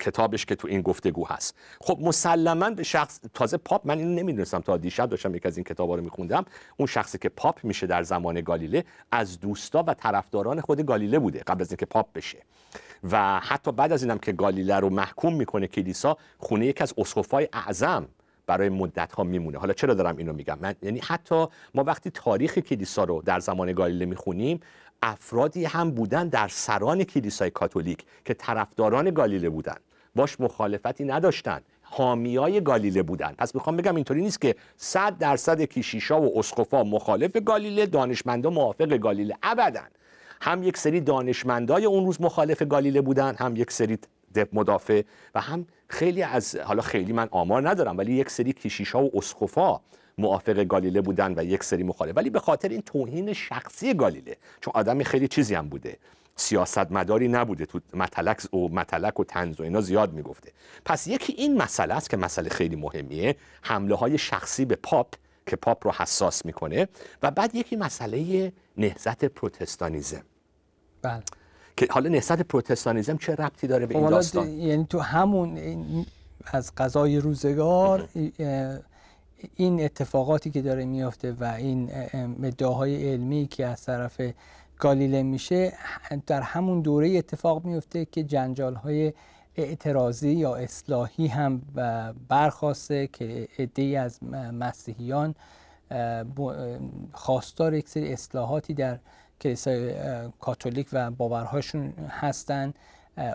کتابش 0.00 0.46
که 0.46 0.54
تو 0.54 0.68
این 0.68 0.82
گفتگو 0.82 1.26
هست. 1.26 1.56
خب 1.80 1.98
مسلما 2.00 2.70
به 2.70 2.82
شخص 2.82 3.20
تازه 3.34 3.56
پاپ 3.56 3.86
من 3.86 3.98
اینو 3.98 4.14
نمی‌دونستم 4.14 4.60
تا 4.60 4.76
دیشب 4.76 5.08
داشتم 5.08 5.34
یک 5.34 5.46
از 5.46 5.56
این 5.56 5.64
کتابا 5.64 5.94
رو 5.94 6.02
میخوندم. 6.02 6.44
اون 6.76 6.86
شخصی 6.86 7.18
که 7.18 7.28
پاپ 7.28 7.64
میشه 7.64 7.86
در 7.86 8.02
زمان 8.02 8.40
گالیله 8.40 8.84
از 9.12 9.40
دوستا 9.40 9.84
و 9.86 9.94
طرفداران 9.94 10.60
خود 10.60 10.86
گالیله 10.86 11.18
بوده 11.18 11.38
قبل 11.38 11.60
از 11.60 11.70
اینکه 11.70 11.86
پاپ 11.86 12.12
بشه. 12.12 12.38
و 13.10 13.40
حتی 13.40 13.72
بعد 13.72 13.92
از 13.92 14.02
اینم 14.02 14.18
که 14.18 14.32
گالیله 14.32 14.76
رو 14.76 14.90
محکوم 14.90 15.34
می‌کنه 15.34 15.66
کلیسا 15.66 16.16
خونه 16.38 16.66
یکی 16.66 16.82
از 16.82 16.94
اسقفای 16.98 17.48
اعظم 17.52 18.08
برای 18.46 18.68
مدت 18.68 19.12
ها 19.12 19.24
میمونه. 19.24 19.58
حالا 19.58 19.72
چرا 19.72 19.94
دارم 19.94 20.16
اینو 20.16 20.32
میگم؟ 20.32 20.58
من 20.60 20.74
یعنی 20.82 21.00
حتی 21.04 21.46
ما 21.74 21.84
وقتی 21.84 22.10
تاریخ 22.10 22.58
کلیسا 22.58 23.04
رو 23.04 23.22
در 23.22 23.40
زمان 23.40 23.72
گالیله 23.72 24.06
می‌خونیم 24.06 24.60
افرادی 25.02 25.64
هم 25.64 25.90
بودن 25.90 26.28
در 26.28 26.48
سران 26.48 27.04
کلیسای 27.04 27.50
کاتولیک 27.50 28.04
که 28.24 28.34
طرفداران 28.34 29.10
گالیله 29.10 29.48
بودن. 29.50 29.76
باش 30.14 30.40
مخالفتی 30.40 31.04
نداشتن. 31.04 31.60
حامیای 31.82 32.60
گالیله 32.60 33.02
بودن. 33.02 33.34
پس 33.38 33.54
می‌خوام 33.54 33.76
بگم 33.76 33.94
اینطوری 33.94 34.22
نیست 34.22 34.40
که 34.40 34.56
صد 34.76 35.18
درصد 35.18 35.62
کیشیشا 35.62 36.20
و 36.20 36.38
اسقفا 36.38 36.84
مخالف 36.84 37.36
گالیله 37.36 37.86
دانشمندا 37.86 38.50
موافق 38.50 38.96
گالیله. 38.96 39.36
ابدا. 39.42 39.80
هم 40.40 40.62
یک 40.62 40.76
سری 40.76 41.00
دانشمندای 41.00 41.84
اون 41.84 42.06
روز 42.06 42.20
مخالف 42.20 42.62
گالیله 42.62 43.00
بودن 43.00 43.34
هم 43.38 43.56
یک 43.56 43.72
سری 43.72 43.98
مدافع 44.52 45.02
و 45.34 45.40
هم 45.40 45.66
خیلی 45.88 46.22
از 46.22 46.56
حالا 46.56 46.82
خیلی 46.82 47.12
من 47.12 47.28
آمار 47.30 47.68
ندارم 47.68 47.98
ولی 47.98 48.12
یک 48.12 48.30
سری 48.30 48.52
کشیشا 48.52 49.04
و 49.04 49.10
اسقفا 49.14 49.80
موافق 50.18 50.64
گالیله 50.64 51.00
بودن 51.00 51.34
و 51.36 51.44
یک 51.44 51.64
سری 51.64 51.82
مخالف. 51.82 52.16
ولی 52.16 52.30
به 52.30 52.40
خاطر 52.40 52.68
این 52.68 52.82
توهین 52.82 53.32
شخصی 53.32 53.94
گالیله 53.94 54.36
چون 54.60 54.72
آدم 54.76 55.02
خیلی 55.02 55.28
چیزی 55.28 55.54
هم 55.54 55.68
بوده. 55.68 55.98
سیاستمداری 56.36 57.28
نبوده 57.28 57.66
تو 57.66 57.80
متلک 57.94 58.54
و 58.54 58.68
متلک 58.68 59.20
و 59.20 59.24
تنز 59.24 59.60
و 59.60 59.62
اینا 59.62 59.80
زیاد 59.80 60.12
می‌گفته. 60.12 60.52
پس 60.84 61.06
یکی 61.06 61.32
این 61.32 61.56
مسئله 61.62 61.94
است 61.94 62.10
که 62.10 62.16
مسئله 62.16 62.48
خیلی 62.48 62.76
مهمیه 62.76 63.36
حمله 63.62 63.94
های 63.94 64.18
شخصی 64.18 64.64
به 64.64 64.76
پاپ 64.76 65.14
که 65.46 65.56
پاپ 65.56 65.86
رو 65.86 65.92
حساس 65.92 66.46
می‌کنه. 66.46 66.88
و 67.22 67.30
بعد 67.30 67.54
یکی 67.54 67.76
مسئله 67.76 68.52
نهزت 68.76 69.24
پروتستانیزم. 69.24 70.22
بله. 71.02 71.22
که 71.76 71.86
حالا 71.90 72.08
نهضت 72.08 72.42
پروتستانیزم 72.42 73.16
چه 73.16 73.34
ربطی 73.34 73.66
داره 73.66 73.86
به 73.86 73.98
این 73.98 74.08
داستان؟ 74.08 74.48
یعنی 74.48 74.86
تو 74.90 74.98
همون 74.98 75.58
از 76.44 76.72
قضای 76.76 77.18
روزگار 77.18 78.08
این 79.56 79.84
اتفاقاتی 79.84 80.50
که 80.50 80.62
داره 80.62 80.84
میافته 80.84 81.32
و 81.32 81.44
این 81.44 81.90
ادعاهای 82.42 83.12
علمی 83.12 83.46
که 83.46 83.66
از 83.66 83.84
طرف 83.84 84.20
گالیله 84.78 85.22
میشه 85.22 85.72
در 86.26 86.40
همون 86.40 86.80
دوره 86.80 87.18
اتفاق 87.18 87.64
میفته 87.64 88.04
که 88.04 88.22
جنجال 88.22 88.74
های 88.74 89.12
اعتراضی 89.56 90.32
یا 90.32 90.54
اصلاحی 90.54 91.26
هم 91.26 91.62
برخواسته 92.28 93.06
که 93.06 93.48
عدهای 93.58 93.96
از 93.96 94.22
مسیحیان 94.52 95.34
خواستار 97.12 97.74
یک 97.74 97.88
سری 97.88 98.12
اصلاحاتی 98.12 98.74
در 98.74 98.98
کلیسای 99.44 99.94
کاتولیک 100.40 100.88
و 100.92 101.10
باورهاشون 101.10 101.92
هستند 102.08 102.74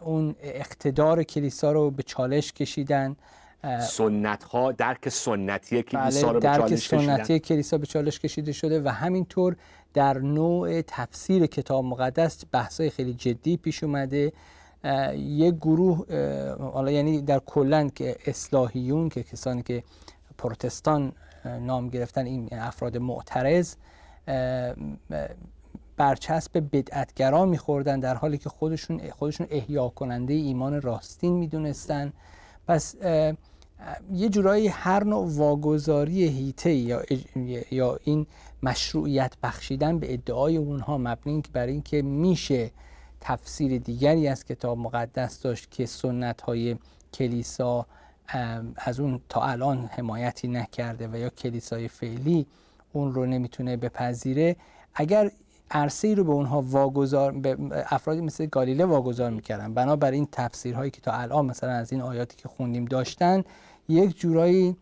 اون 0.02 0.36
اقتدار 0.42 1.24
کلیسا 1.24 1.72
رو 1.72 1.92
به 1.92 2.04
چالش 2.04 2.54
کشیدن. 2.54 3.16
سنت 3.82 4.44
ها 4.44 4.72
درک 4.72 5.10
سنتی 5.10 5.84
کلیسا 5.84 6.28
بله، 6.28 6.34
رو 6.34 6.40
به 6.40 6.58
چالش 6.58 6.88
سنتی 6.88 7.40
کلیسا 7.40 7.78
به 7.78 7.86
چالش 7.86 8.20
کشیده 8.20 8.52
شده 8.52 8.82
و 8.82 8.88
همینطور 8.88 9.56
در 9.94 10.18
نوع 10.18 10.82
تفسیر 10.82 11.46
کتاب 11.46 11.86
مقدس 11.86 12.44
بحثای 12.52 12.90
خیلی 12.90 13.14
جدی 13.14 13.58
پیش 13.58 13.84
اومده. 13.84 14.32
یک 15.14 15.56
گروه 15.56 16.06
حالا 16.74 16.92
یعنی 16.92 17.22
در 17.22 17.40
کلن 17.40 17.90
که 17.90 18.16
اصلاحیون 18.26 19.10
که 19.10 19.24
کسانی 19.24 19.64
که 19.64 19.84
پروتستان 20.38 21.12
نام 21.46 21.90
گرفتن 21.90 22.26
این 22.26 22.50
افراد 22.52 22.98
معترض 22.98 23.76
برچسب 26.00 26.64
بدعتگرا 26.72 27.46
میخوردن 27.46 28.00
در 28.00 28.16
حالی 28.16 28.38
که 28.38 28.50
خودشون 28.50 29.10
خودشون 29.10 29.48
احیا 29.50 29.90
کننده 29.90 30.34
ایمان 30.34 30.82
راستین 30.82 31.34
می‌دونستن. 31.34 32.14
پس 32.68 32.96
یه 34.14 34.30
جورایی 34.30 34.68
هر 34.68 35.04
نوع 35.04 35.28
واگذاری 35.28 36.28
هیته 36.28 36.74
یا, 36.74 37.02
یا 37.72 38.00
این 38.04 38.28
مشروعیت 38.64 39.34
بخشیدن 39.44 40.00
به 40.00 40.14
ادعای 40.14 40.58
اونها 40.58 40.98
مبنی 40.98 41.44
برای 41.54 41.72
اینکه 41.72 42.02
میشه 42.02 42.72
تفسیر 43.22 43.78
دیگری 43.78 44.28
از 44.28 44.46
کتاب 44.46 44.78
مقدس 44.78 45.42
داشت 45.42 45.72
که 45.72 45.86
سنت 45.86 46.42
های 46.42 46.76
کلیسا 47.14 47.86
از 48.76 49.00
اون 49.00 49.22
تا 49.30 49.42
الان 49.42 49.86
حمایتی 49.86 50.48
نکرده 50.48 51.08
و 51.08 51.16
یا 51.16 51.30
کلیسای 51.30 51.88
فعلی 51.88 52.46
اون 52.94 53.14
رو 53.14 53.26
نمی‌تونه 53.26 53.78
بپذیره 53.78 54.56
اگر 54.96 55.32
عرصه 55.72 56.08
ای 56.08 56.16
رو 56.16 56.24
به 56.24 56.32
اونها 56.32 56.62
واگذار 56.62 57.32
به 57.32 57.58
افرادی 57.72 58.22
مثل 58.22 58.46
گالیله 58.46 58.86
واگذار 58.86 59.32
می‌کردن. 59.32 59.74
بنابراین 59.74 60.28
تفسیرهایی 60.32 60.92
که 60.92 61.02
تا 61.02 61.12
الان 61.12 61.46
مثلا 61.46 61.72
از 61.72 61.92
این 61.92 62.02
آیاتی 62.02 62.36
که 62.38 62.48
خوندیم 62.48 62.86
داشتن 62.86 63.44
یک 63.90 64.20
جورایی 64.20 64.78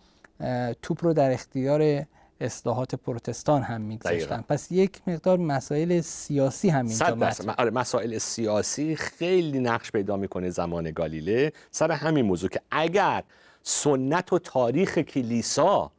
توپ 0.82 1.06
رو 1.06 1.14
در 1.14 1.32
اختیار 1.32 2.06
اصلاحات 2.42 2.96
پروتستان 2.96 3.62
هم 3.62 3.82
میگذاشتن. 3.82 4.44
پس 4.50 4.72
یک 4.72 5.02
مقدار 5.08 5.38
مسائل 5.38 6.02
سیاسی 6.02 6.70
هم 6.70 6.88
اینجا 6.88 7.32
آره 7.58 7.70
مسائل 7.70 8.18
سیاسی 8.18 8.96
خیلی 8.96 9.60
نقش 9.60 9.92
پیدا 9.92 10.18
می‌کنه 10.18 10.50
زمان 10.50 10.92
گالیله. 10.92 11.54
سر 11.72 11.92
همین 11.92 12.26
موضوع 12.26 12.50
که 12.50 12.62
اگر 12.72 13.24
سنت 13.64 14.34
و 14.34 14.40
تاریخ 14.40 14.98
کلیسا 14.98 15.92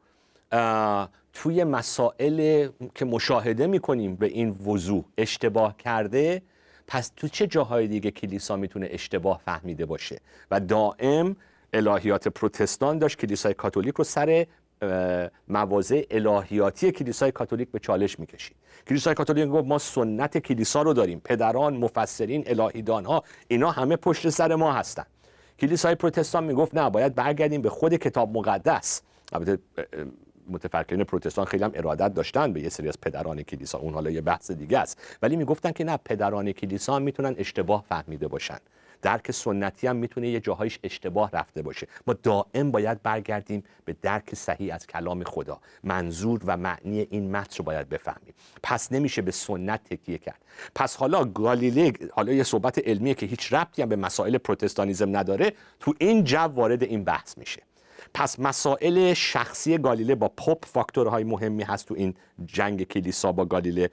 توی 1.42 1.64
مسائل 1.64 2.68
که 2.94 3.04
مشاهده 3.04 3.66
می‌کنیم 3.66 4.16
به 4.16 4.26
این 4.26 4.50
وضوح 4.50 5.04
اشتباه 5.18 5.76
کرده 5.76 6.42
پس 6.86 7.12
تو 7.16 7.28
چه 7.28 7.46
جاهای 7.46 7.88
دیگه 7.88 8.10
کلیسا 8.10 8.56
می‌تونه 8.56 8.88
اشتباه 8.90 9.40
فهمیده 9.44 9.86
باشه؟ 9.86 10.20
و 10.50 10.60
دائم 10.60 11.36
الهیات 11.72 12.28
پروتستان 12.28 12.98
داشت 12.98 13.18
کلیسای 13.18 13.54
کاتولیک 13.54 13.94
رو 13.94 14.04
سر 14.04 14.46
مواضع 15.48 16.02
الهیاتی 16.10 16.92
کلیسای 16.92 17.32
کاتولیک 17.32 17.70
به 17.70 17.78
چالش 17.78 18.18
می‌کشید. 18.18 18.56
کلیسای 18.88 19.14
کاتولیک 19.14 19.48
گفت 19.48 19.66
ما 19.68 19.78
سنت 19.78 20.38
کلیسا 20.38 20.82
رو 20.82 20.92
داریم. 20.92 21.20
پدران 21.24 21.76
مفسرین 21.76 22.44
الهیدان 22.46 23.04
ها 23.04 23.22
اینا 23.48 23.70
همه 23.70 23.96
پشت 23.96 24.28
سر 24.28 24.54
ما 24.54 24.72
هستن. 24.72 25.04
کلیسای 25.58 25.94
پروتستان 25.94 26.44
می‌گفت 26.44 26.74
نه 26.74 26.90
باید 26.90 27.14
برگردیم 27.14 27.62
به 27.62 27.70
خود 27.70 27.94
کتاب 27.94 28.36
مقدس. 28.36 29.02
البته 29.32 29.58
متفکرین 30.48 31.04
پروتستان 31.04 31.44
خیلی 31.44 31.64
هم 31.64 31.72
ارادت 31.74 32.14
داشتن 32.14 32.52
به 32.52 32.60
یه 32.60 32.68
سری 32.68 32.88
از 32.88 33.00
پدران 33.00 33.42
کلیسا. 33.42 33.78
اون 33.78 33.94
حالا 33.94 34.10
یه 34.10 34.20
بحث 34.20 34.50
دیگه 34.50 34.78
است. 34.78 35.18
ولی 35.22 35.36
می‌گفتن 35.36 35.72
که 35.72 35.84
نه 35.84 35.96
پدران 35.96 36.52
کلیسا 36.52 36.98
می‌تونن 36.98 37.34
اشتباه 37.38 37.84
فهمیده 37.88 38.28
باشن. 38.28 38.58
درک 39.02 39.30
سنتی 39.30 39.86
هم 39.86 39.96
می‌تونه 39.96 40.28
یه 40.28 40.40
جاهایش 40.40 40.78
اشتباه 40.82 41.30
رفته 41.32 41.62
باشه. 41.62 41.86
ما 42.06 42.14
دائم 42.22 42.70
باید 42.70 43.02
برگردیم 43.02 43.64
به 43.84 43.96
درک 44.02 44.34
صحیح 44.34 44.74
از 44.74 44.86
کلام 44.86 45.24
خدا. 45.24 45.60
منظور 45.84 46.40
و 46.46 46.56
معنی 46.56 47.00
این 47.10 47.30
متن 47.30 47.56
رو 47.58 47.64
باید 47.64 47.88
بفهمیم. 47.88 48.34
پس 48.62 48.92
نمیشه 48.92 49.22
به 49.22 49.30
سنت 49.30 49.84
تکیه 49.84 50.18
کرد. 50.18 50.44
پس 50.74 50.96
حالا 50.96 51.24
گالیله 51.24 51.92
حالا 52.12 52.32
یه 52.32 52.42
صحبت 52.42 52.88
علمیه 52.88 53.14
که 53.14 53.26
هیچ 53.26 53.52
ربطی 53.52 53.82
هم 53.82 53.88
به 53.88 53.96
مسائل 53.96 54.38
پروتستانیزم 54.38 55.16
نداره 55.16 55.52
تو 55.80 55.94
این 55.98 56.24
جو 56.24 56.38
وارد 56.38 56.82
این 56.82 57.04
بحث 57.04 57.38
میشه. 57.38 57.62
پس 58.14 58.40
مسائل 58.40 59.14
شخصی 59.14 59.78
گالیله 59.78 60.14
با 60.14 60.28
پاپ 60.36 60.64
فاکتورهای 60.64 61.24
مهمی 61.24 61.62
هست 61.62 61.86
تو 61.86 61.94
این 61.94 62.14
جنگ 62.46 62.82
کلیسا 62.82 63.32
با 63.32 63.44
گالیله. 63.44 63.90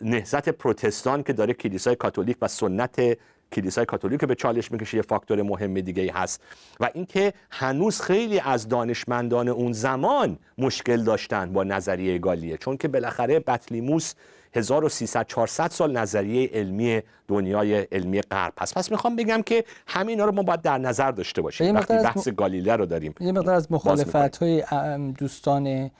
نهزت 0.00 0.48
پروتستان 0.48 1.22
که 1.22 1.32
داره 1.32 1.54
کلیسای 1.54 1.96
کاتولیک 1.96 2.36
و 2.42 2.48
سنت 2.48 3.18
کلیسای 3.52 3.84
کاتولیک 3.84 4.24
به 4.24 4.34
چالش 4.34 4.72
می‌کشه 4.72 4.96
یه 4.96 5.02
فاکتور 5.02 5.42
مهم 5.42 5.80
دیگه 5.80 6.12
هست. 6.12 6.42
و 6.80 6.90
اینکه 6.94 7.32
هنوز 7.50 8.00
خیلی 8.00 8.40
از 8.40 8.68
دانشمندان 8.68 9.48
اون 9.48 9.72
زمان 9.72 10.38
مشکل 10.58 11.04
داشتن 11.04 11.52
با 11.52 11.64
نظریه 11.64 12.18
گالیه 12.18 12.56
چون 12.56 12.76
که 12.76 12.88
بالاخره 12.88 13.40
بطلیموس 13.40 14.14
1300 14.54 15.26
400 15.26 15.70
سال 15.70 15.96
نظریه 15.96 16.50
علمی 16.52 17.02
دنیای 17.28 17.80
علمی 17.80 18.20
غرب. 18.20 18.52
پس 18.56 18.74
پس 18.74 18.90
می‌خوام 18.90 19.16
بگم 19.16 19.42
که 19.42 19.64
همینا 19.86 20.24
رو 20.24 20.32
ما 20.32 20.42
باید 20.42 20.62
در 20.62 20.78
نظر 20.78 21.10
داشته 21.10 21.42
باشیم. 21.42 21.74
وقتی 21.74 21.94
بحث 21.94 22.28
م... 22.28 22.30
گالیله 22.30 22.76
رو 22.76 22.86
داریم. 22.86 23.14
یه 23.20 23.32
مقدار 23.32 23.54
از 23.54 23.72
مخالفت 23.72 24.36
های 24.36 24.64
دوستان 25.18 25.90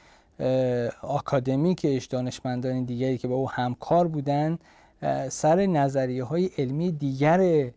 آکادمیکش 1.02 2.04
دانشمندان 2.04 2.84
دیگری 2.84 3.18
که 3.18 3.28
با 3.28 3.34
او 3.34 3.50
همکار 3.50 4.08
بودن 4.08 4.58
سر 5.28 5.66
نظریه 5.66 6.24
های 6.24 6.50
علمی 6.58 6.92
دیگر 6.92 7.70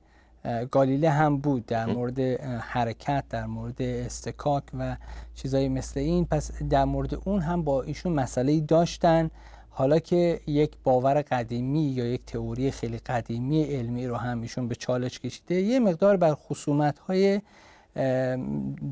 گالیله 0.71 1.09
هم 1.09 1.37
بود 1.37 1.65
در 1.65 1.85
مورد 1.85 2.19
حرکت 2.59 3.23
در 3.29 3.45
مورد 3.45 3.81
استکاک 3.81 4.63
و 4.79 4.95
چیزایی 5.35 5.69
مثل 5.69 5.99
این. 5.99 6.25
پس 6.25 6.51
در 6.69 6.85
مورد 6.85 7.15
اون 7.25 7.41
هم 7.41 7.63
با 7.63 7.83
ایشون 7.83 8.13
مسئله 8.13 8.59
داشتن. 8.59 9.31
حالا 9.75 9.99
که 9.99 10.39
یک 10.47 10.71
باور 10.83 11.21
قدیمی 11.21 11.83
یا 11.83 12.05
یک 12.05 12.25
تئوری 12.25 12.71
خیلی 12.71 12.97
قدیمی 12.97 13.63
علمی 13.63 14.07
رو 14.07 14.15
هم 14.15 14.41
ایشون 14.41 14.67
به 14.67 14.75
چالش 14.75 15.19
کشیده 15.19 15.55
یه 15.55 15.79
مقدار 15.79 16.17
بر 16.17 16.35
خصومت 16.35 16.99
های 16.99 17.41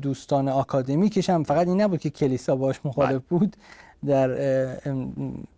دوستان 0.02 0.48
آکادمیکش 0.48 1.30
هم 1.30 1.44
فقط 1.44 1.66
این 1.66 1.80
نبود 1.80 2.00
که 2.00 2.10
کلیسا 2.10 2.56
باش 2.56 2.80
مخالف 2.84 3.10
بله. 3.10 3.22
بود 3.28 3.56
در 4.06 4.28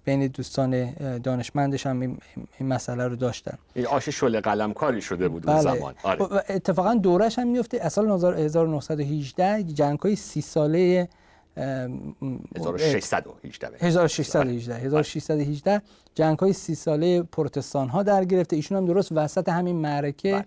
بین 0.05 0.27
دوستان 0.27 0.93
دانشمندش 1.19 1.87
هم 1.87 2.01
این 2.01 2.19
مسئله 2.61 3.07
رو 3.07 3.17
داشتن 3.17 3.59
این 3.75 3.87
آش 3.87 4.09
شل 4.09 4.41
قلمکاری 4.41 5.03
شده 5.03 5.29
بود 5.29 5.51
اون 5.51 5.63
بله. 5.63 5.77
زمان 5.77 5.95
آره. 6.03 6.45
اتفاقا 6.49 6.95
دورش 6.95 7.39
هم 7.39 7.49
میفته 7.49 7.79
اصلا 7.83 8.15
1918 8.15 9.63
جنگ 9.63 9.99
های 9.99 10.17
سی 10.17 10.41
ساله 10.41 11.09
1618 11.57 13.77
1618 13.81 14.75
1618 14.75 15.83
جنگ 16.15 16.39
های 16.39 16.53
سی 16.53 16.75
ساله 16.75 17.23
پروتستان 17.23 17.89
ها 17.89 18.03
در 18.03 18.25
گرفته. 18.25 18.57
ایشون 18.57 18.79
هم 18.79 18.87
درست 18.87 19.13
وسط 19.13 19.49
همین 19.49 19.77
معرکه 19.77 20.45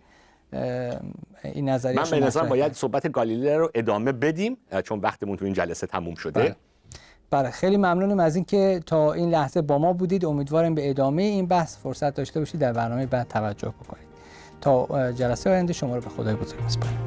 بله. 0.52 1.00
این 1.44 1.70
نظریه 1.70 2.02
من 2.02 2.10
به 2.10 2.20
نظر 2.20 2.44
باید 2.44 2.74
صحبت 2.74 3.12
گالیله 3.12 3.58
رو 3.58 3.72
ادامه 3.76 4.12
بدیم 4.12 4.58
چون 4.84 5.00
وقتمون 5.00 5.38
تو 5.38 5.46
این 5.46 5.54
جلسه 5.54 5.88
تموم 5.88 6.16
شده. 6.16 6.40
بله. 6.40 6.56
بله 7.30 7.52
خیلی 7.52 7.78
ممنونم 7.78 8.20
از 8.20 8.36
اینکه 8.36 8.82
تا 8.86 9.14
این 9.14 9.30
لحظه 9.30 9.62
با 9.62 9.78
ما 9.78 9.94
بودید. 9.94 10.26
امیدوارم 10.26 10.76
به 10.76 10.90
ادامه 10.90 11.24
این 11.24 11.46
بحث 11.46 11.78
فرصت 11.78 12.16
داشته 12.16 12.40
باشید. 12.40 12.62
در 12.62 12.74
برنامه 12.74 13.06
بعد 13.06 13.28
توجه 13.28 13.74
بکنید. 13.84 14.08
تا 14.62 15.12
جلسه 15.12 15.50
آینده 15.50 15.74
شما 15.74 15.96
رو 15.96 16.02
به 16.02 16.10
خدای 16.10 16.36
بزرگ 16.36 16.62
میسپارم 16.62 17.07